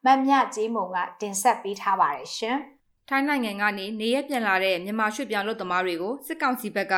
[0.04, 2.58] မမြကြီးမုံကတင်ဆက်ပေးထားပါတယ်ရှင်။
[3.12, 6.94] ထိုင်းနိုင်ငံကနေနေရက်ပြန်လာတဲ့မြန်မာရွှေ့ပြောင်းလုပ်သမားတွေကိုစစ်ကောင်စီဘက်က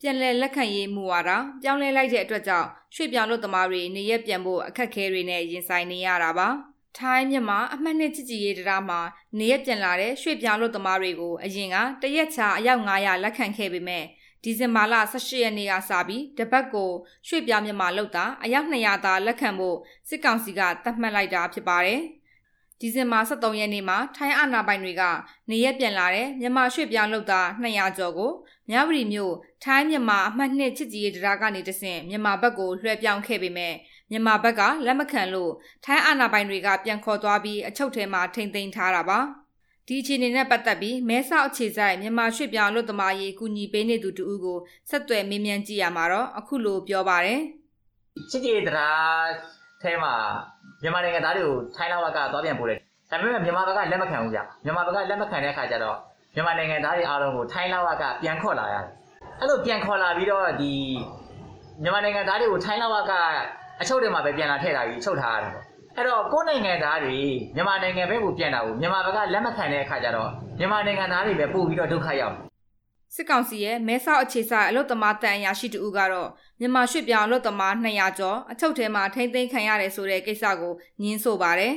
[0.00, 1.30] ပြန်လည်လက်ခံရေးမူဝါဒ
[1.62, 6.48] ပြောင်းလဲလိုက်တဲ့အတွက်ကြောင့်ရွှေ့ပြောင်းလုပ်သမားတွေနေရက်ပြန်ဖို့အခက်အခဲတွေနဲ့ရင်ဆိုင်နေရတာပါ။
[6.98, 9.00] ထိုင်းမြန်မာအမှတ်နှစ်ချစ်ကြည်ရေးတရားမှာ
[9.38, 14.04] နေရပြန်လာတဲ့ရွှေ့ပြောင်းလုပ်သမားတွေကိုအရင်ကတရက်ချာအယောက်900လက်ခံခဲ့ပေမဲ့
[14.44, 16.90] ဒီဇင်ဘာလ18ရက်နေ့ကစပြီးတပတ်ကို
[17.28, 19.76] ရွှေ့ပြောင်းမြန်မာလုပ်သားအယောက်200သာလက်ခံဖို့
[20.08, 22.02] စစ်ကောင်စီကသတ်မှတ်လိုက်တာဖြစ်ပါတယ်။
[22.84, 25.02] ဒီဇင်ဘာ23ရက်နေ့မှာထိုင်းအာဏာပိုင်တွေက
[25.50, 28.30] နေရက်ပြန်လာတဲ့မြန်မာရွှေ့ပြောင်းလုပ်သား200ကျော်ကို
[28.70, 33.74] မြဝတီမြို့ထိုင်းမြန်မာအမှတ်2ချစ်ကြည်ရေးတရားကနေတဆင့်မြန်မာဘက်ကိုလွှဲပြောင်းခဲ့ပေမဲ့
[34.10, 35.52] မြန်မာဘက်ကလက်မခံလို့
[35.84, 39.18] ထိုင်းအာဏာပိုင်တွေကပြန်ခေါ်သွားပြီးအချုပ်ထဲမှာထိန်သိမ်းထားတာပါ
[39.86, 44.58] ဒီအခြေအနေနဲ့ပတ်သက်ပြီးမဲဆောက်အခြေဆိုင်မြန်မာရွှေ့ပြောင်းလွတ်သမားရေးကူညီပေးနေသူတူဦးကို
[44.90, 47.40] ဆက်သွယ်မေးမြန်းကြည့်ရမှာတော့အခုလိုပြောပါတယ်
[48.30, 50.12] ချစ်ကြည်တရား ထဲမှာ
[50.82, 52.78] မြန်မာနိုင်ငံသားတွေကိုထိုင်းလာဝကသွားပြန်ပို့တယ်
[53.10, 55.96] ဒါပေမဲ့မြန်မာဘက်ကလက်မခံဘူးဗျမြန်မာဘက်ကလက်မခံတဲ့အခါကျတော့
[56.34, 58.84] မြန်မာနိုင်ငံသားတွေအားလုံးကိုထိုင်းလာဝကပြန်ခေါ်လာရတယ်
[59.40, 60.72] အဲ့လိုပြန်ခေါ်လာပြီးတော့ဒီ
[61.82, 63.12] မြန်မာနိုင်ငံသားတွေကိုထိုင်းလာဝက
[63.80, 65.64] အချုပ်တွေမှာပဲပြန်လာထည့်ထားပြီးချုပ်ထားရတယ်ပေါ့
[65.96, 67.16] အဲ့တော့ကိုယ်နိုင်ငံသားတွေ
[67.56, 72.34] မြန်မာနိုင်ငံဘက်ကိုပြန်လာဘူးမြန်မာဘက်ကလက်မခံတဲ့အခါကျတော့မြန်မာနိုင်ငံသားတွေပဲပို့ပြီးတော့ဒုက္ခရောက်
[73.14, 76.28] စစ်ကောင်စီရဲ့မဲဆောက်အခြေဆိုင်အလုတ်သမားတန်အရာရှိတူဦးကတော့
[76.60, 81.74] မြန်မာရွှေ့ပြောင်းအလုတ်သမား200ကျော်အချုပ်ထဲမှာထိမ့်သိမ်းခံရတယ်ဆိုတဲ့ကိစ္စကိုညင်းဆိုပါတယ်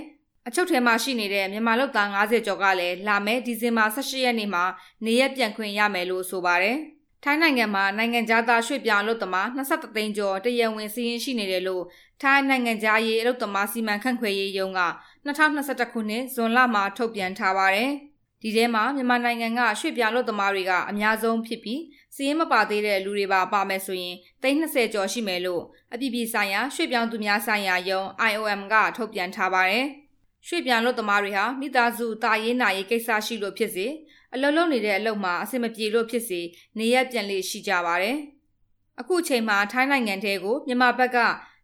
[0.47, 4.63] အချုပ်ထဲမှာရှိနေတဲ့မြန်မာလူသား90ကျော်ကလည်းလာမယ့်ဒီဇင်ဘာ18ရက်နေ့မှာ
[5.05, 6.77] နေရက်ပြန်ခွင့်ရမယ်လို့ဆိုပါတယ်။
[7.23, 11.83] ထိုင်းနိုင်ငံမှာနိုင်ငံသားရွှေ့ပြောင်းအလုပ်သမား23သိန်းကျော်တရဝင်စီးရင်ရှိနေတယ်လို့
[12.21, 14.81] ထိုင်းနိုင်ငံသားရေးအလုပ်သမားစီမံခန့်ခွဲရေးရုံးက
[15.25, 17.91] 2021ခုနှစ်ဇွန်လမှာထုတ်ပြန်ထားပါတယ်။
[18.47, 21.81] ဒီထဲမှာမြန်မာနိုင်ငံကရွှေ့ပြောင်းအလုပ်သမားတွေကအများဆုံးဖြစ်ပြီး
[22.15, 29.85] စီးရင်မပါသေးတဲ့လူတွေပါပါမယ်ဆိုရင်320ကျော်ရှိမယ်လို့အပြည်ပြည်ဆိုင်ရာရွှေ့ပြောင်းသူများဆိုင်ရာရုံး IOM ကထုတ်ပြန်ထားပါတယ်။
[30.47, 33.87] ရွှေ့ပြောင်းလုပ်သမားတွေဟာမိသားစုတာရေးနာရေးကိစ္စရှိလို့ဖြစ်စေ
[34.33, 36.41] အလုပ်လုပ်နေတဲ့အလုပ်မှာအဆင်မပြေလို့ဖြစ်စေ
[36.79, 38.17] နေရပြန်လေရှိကြပါတယ်။
[39.01, 41.17] အခုချိန်မှာထိုင်းနိုင်ငံထဲကိုမြန်မာဘက်က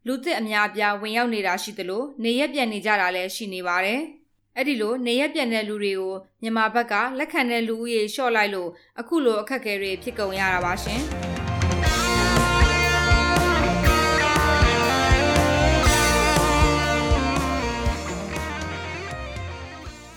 [0.08, 4.02] လူသစ်အများအပြားဝင်ရောက်နေတာရှိသလိုနေရပြန်နေကြတာလည်းရှိနေပါတယ်။
[4.58, 11.02] အဲ့ဒီလိုနေရပြန်တဲ့လူတွေကိုမြန်မာဘက်ကလက်ခံတဲ့လူဦးရေလျှော့လိုက်လို့အခုလိုအခက်အခဲတွေဖြစ်ကုန်ရတာပါရှင်။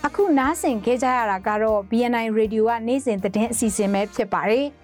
[0.07, 4.66] အခုနားဆင်ခဲ့ကြရတာကတော့ BNI Radio ကနေ့စဉ်သတင်းအစီအစဉ်ပဲဖြစ်ပါတယ်။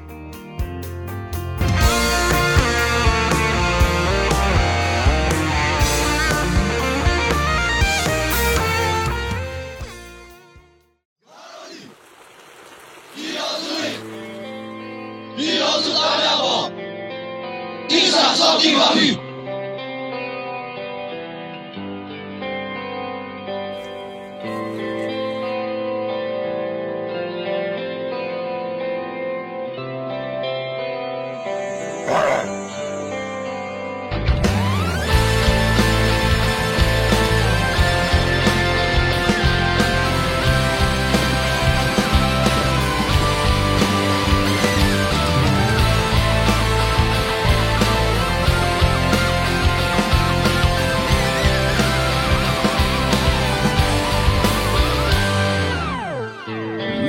[17.91, 19.30] ဒီစာဆောက်ကြည့်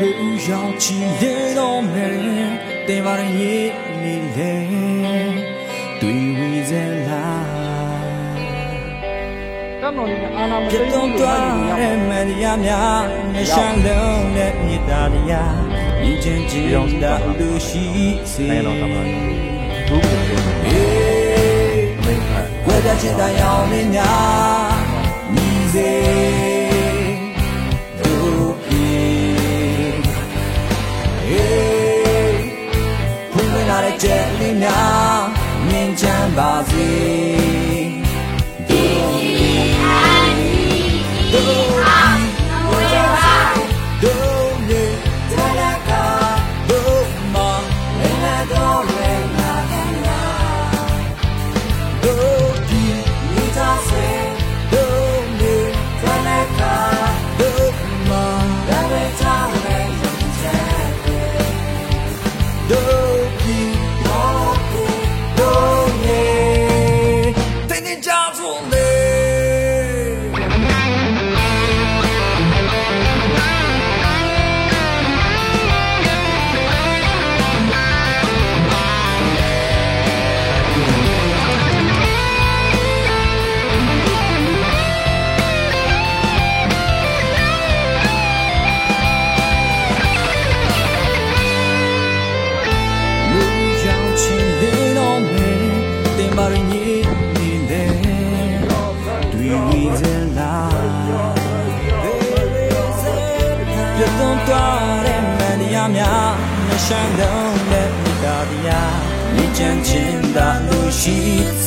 [0.02, 2.16] ပါပြီရောက်ချီလေတော့မယ်
[2.88, 3.70] တင်ပါရင်
[4.02, 4.52] နေလေ
[6.00, 6.72] တွေ့ဝီစ
[7.08, 7.26] လာ
[9.80, 11.36] တမော်လေးအာနာမသိဘူးလို့ပြော
[11.78, 15.56] နေရမယ်ရများနှရှမ်းလုံးနဲ့မြေတားတရား
[16.02, 17.84] ညီချင်းချင်းတာလူရှိ
[18.32, 19.06] စေအဲ့တော့တမန်
[19.88, 20.06] ဘူး
[20.66, 21.86] အေး
[22.66, 24.80] ဝဲကြချင်တဲ့အောင်မင်းများ
[25.34, 26.21] ညီစေ
[34.04, 35.20] င့်လာတဲ့ကြက်လေးများ
[35.66, 37.71] မြင်ချမ်းပါစေ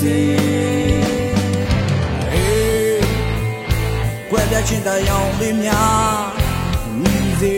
[0.05, 0.21] စေ
[2.33, 3.05] အေး
[4.31, 6.17] ကွယ်ပြချင်တဲ့ရောင်လေးများ
[7.01, 7.57] ဝီစေ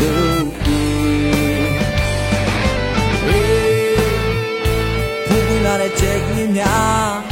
[0.00, 7.31] တို့ဖူးဝင်လာတဲ့ချက်ကြီးများ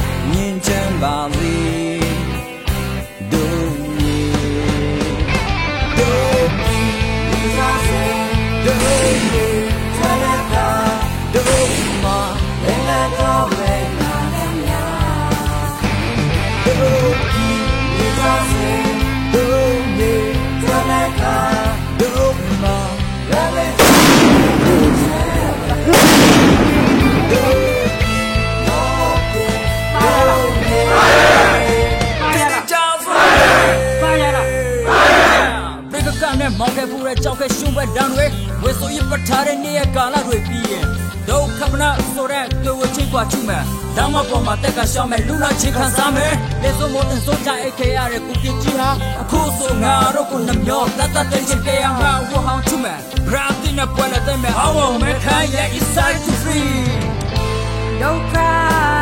[37.95, 38.25] ခဲ့ရှုံးပဲ
[38.61, 40.85] တန်းတွေဝေဆိုရပထားတဲ့နေ့ရက်ကာလတွေပြီးရင်
[41.29, 43.63] ဒုက္ခမနာဆိုတဲ့လူဝချင်းကွာချူမယ်
[43.97, 48.89] တောင်းမပေါ်မှာတက်ကရှောင်းမယ်လူနာချင်းခံစားမယ်လက်စုံမို့တင်စိုးကြအိတ်ခဲရတဲ့ကုပြကြီးဟာ
[49.21, 56.71] အခုဆိုငါတို့ကိုနှမျောတတ်တတ်တဲ့ချစ်တဲ့ငါဝဟောင်းချူမယ်ဘရာတင်နဲ့ပွဲလက်တဲ့မဲ့ဟောင်းမဲခိုင်းရဲ့ inside to free
[58.01, 59.00] ဒုက္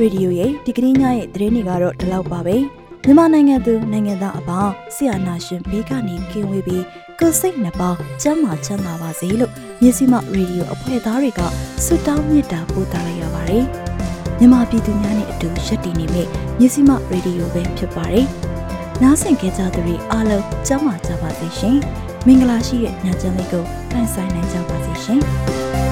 [0.00, 2.56] ရေဒီယိုရဲ့ဒီကနေ့ညရဲ့သတင်းတွေကတော့ဒီလောက်ပါပဲ
[3.04, 6.84] မြန်မာနိုင်ငံသူနိုင်ငံသားအပေါင်းဆရာနာရှင်ဘေးကနေကင်းဝေးပြီး
[7.18, 7.90] ကိုယ်စိတ်နှပါ
[8.22, 11.40] ကျမ်းမာချမ်းသာပါစေလို့မြစီမရေဒီယိုအဖွဲ့သားတွေက
[11.84, 13.64] ဆုတောင်းမေတ္တာပို့သလိုက်ရပါတယ်။
[14.38, 16.22] မြန်မာပြည်သူများနဲ့အတူရက်တည်နေမိ
[16.58, 18.26] မြစီမရေဒီယိုပဲဖြစ်ပါတယ်။
[19.02, 21.76] နားဆင်ကြကြသူတွေအားလုံးကျမ်းမာကြပါစေရှင်။
[22.26, 25.20] မင်္ဂလာရှိတဲ့ညချမ်းလေးကိုဖန်ဆိုင်နိုင်ကြပါစေရှင်။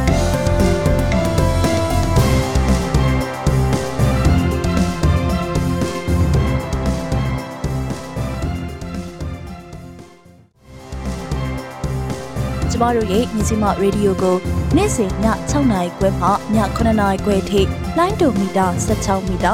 [12.76, 14.36] ကျမတို့ရဲ့မြစီမရေဒီယိုကို
[14.76, 17.60] နေ့စဉ်ည6နာရီခွဲမှည9နာရီခွဲထိ
[17.98, 18.66] လိုင်းဒိုမီတာ
[18.98, 19.52] 16မီတာ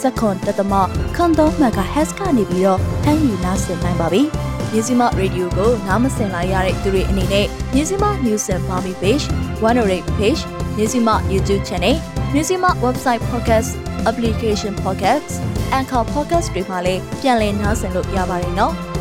[0.00, 0.74] စက္ကွန်တသမ
[1.16, 4.22] ခွန်3 MHz ကနေပြီးတော့ဖမ်းယူနားဆင်နိုင်ပါပြီ။
[4.72, 9.24] မြစီမရေဒီယိုကိုနားမစင်လိုက်ရတဲ့သူတွေအနေနဲ့မြစီမ News and Farmy Page
[9.64, 10.40] 108 Page
[10.76, 11.96] မြစီမ YouTube Channel
[12.34, 13.70] မြစီမ Website Podcast
[14.10, 15.30] Application Podcast
[15.78, 18.74] Anchor Podcast တွေမှာလည်းပြန်လည်နားဆင်လို့ရပါတယ်နော်။